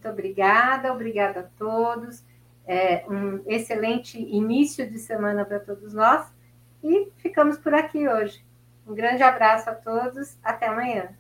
[0.00, 2.24] Muito obrigada, obrigada a todos.
[2.66, 6.26] É um excelente início de semana para todos nós
[6.82, 8.42] e ficamos por aqui hoje.
[8.86, 11.10] Um grande abraço a todos, até amanhã.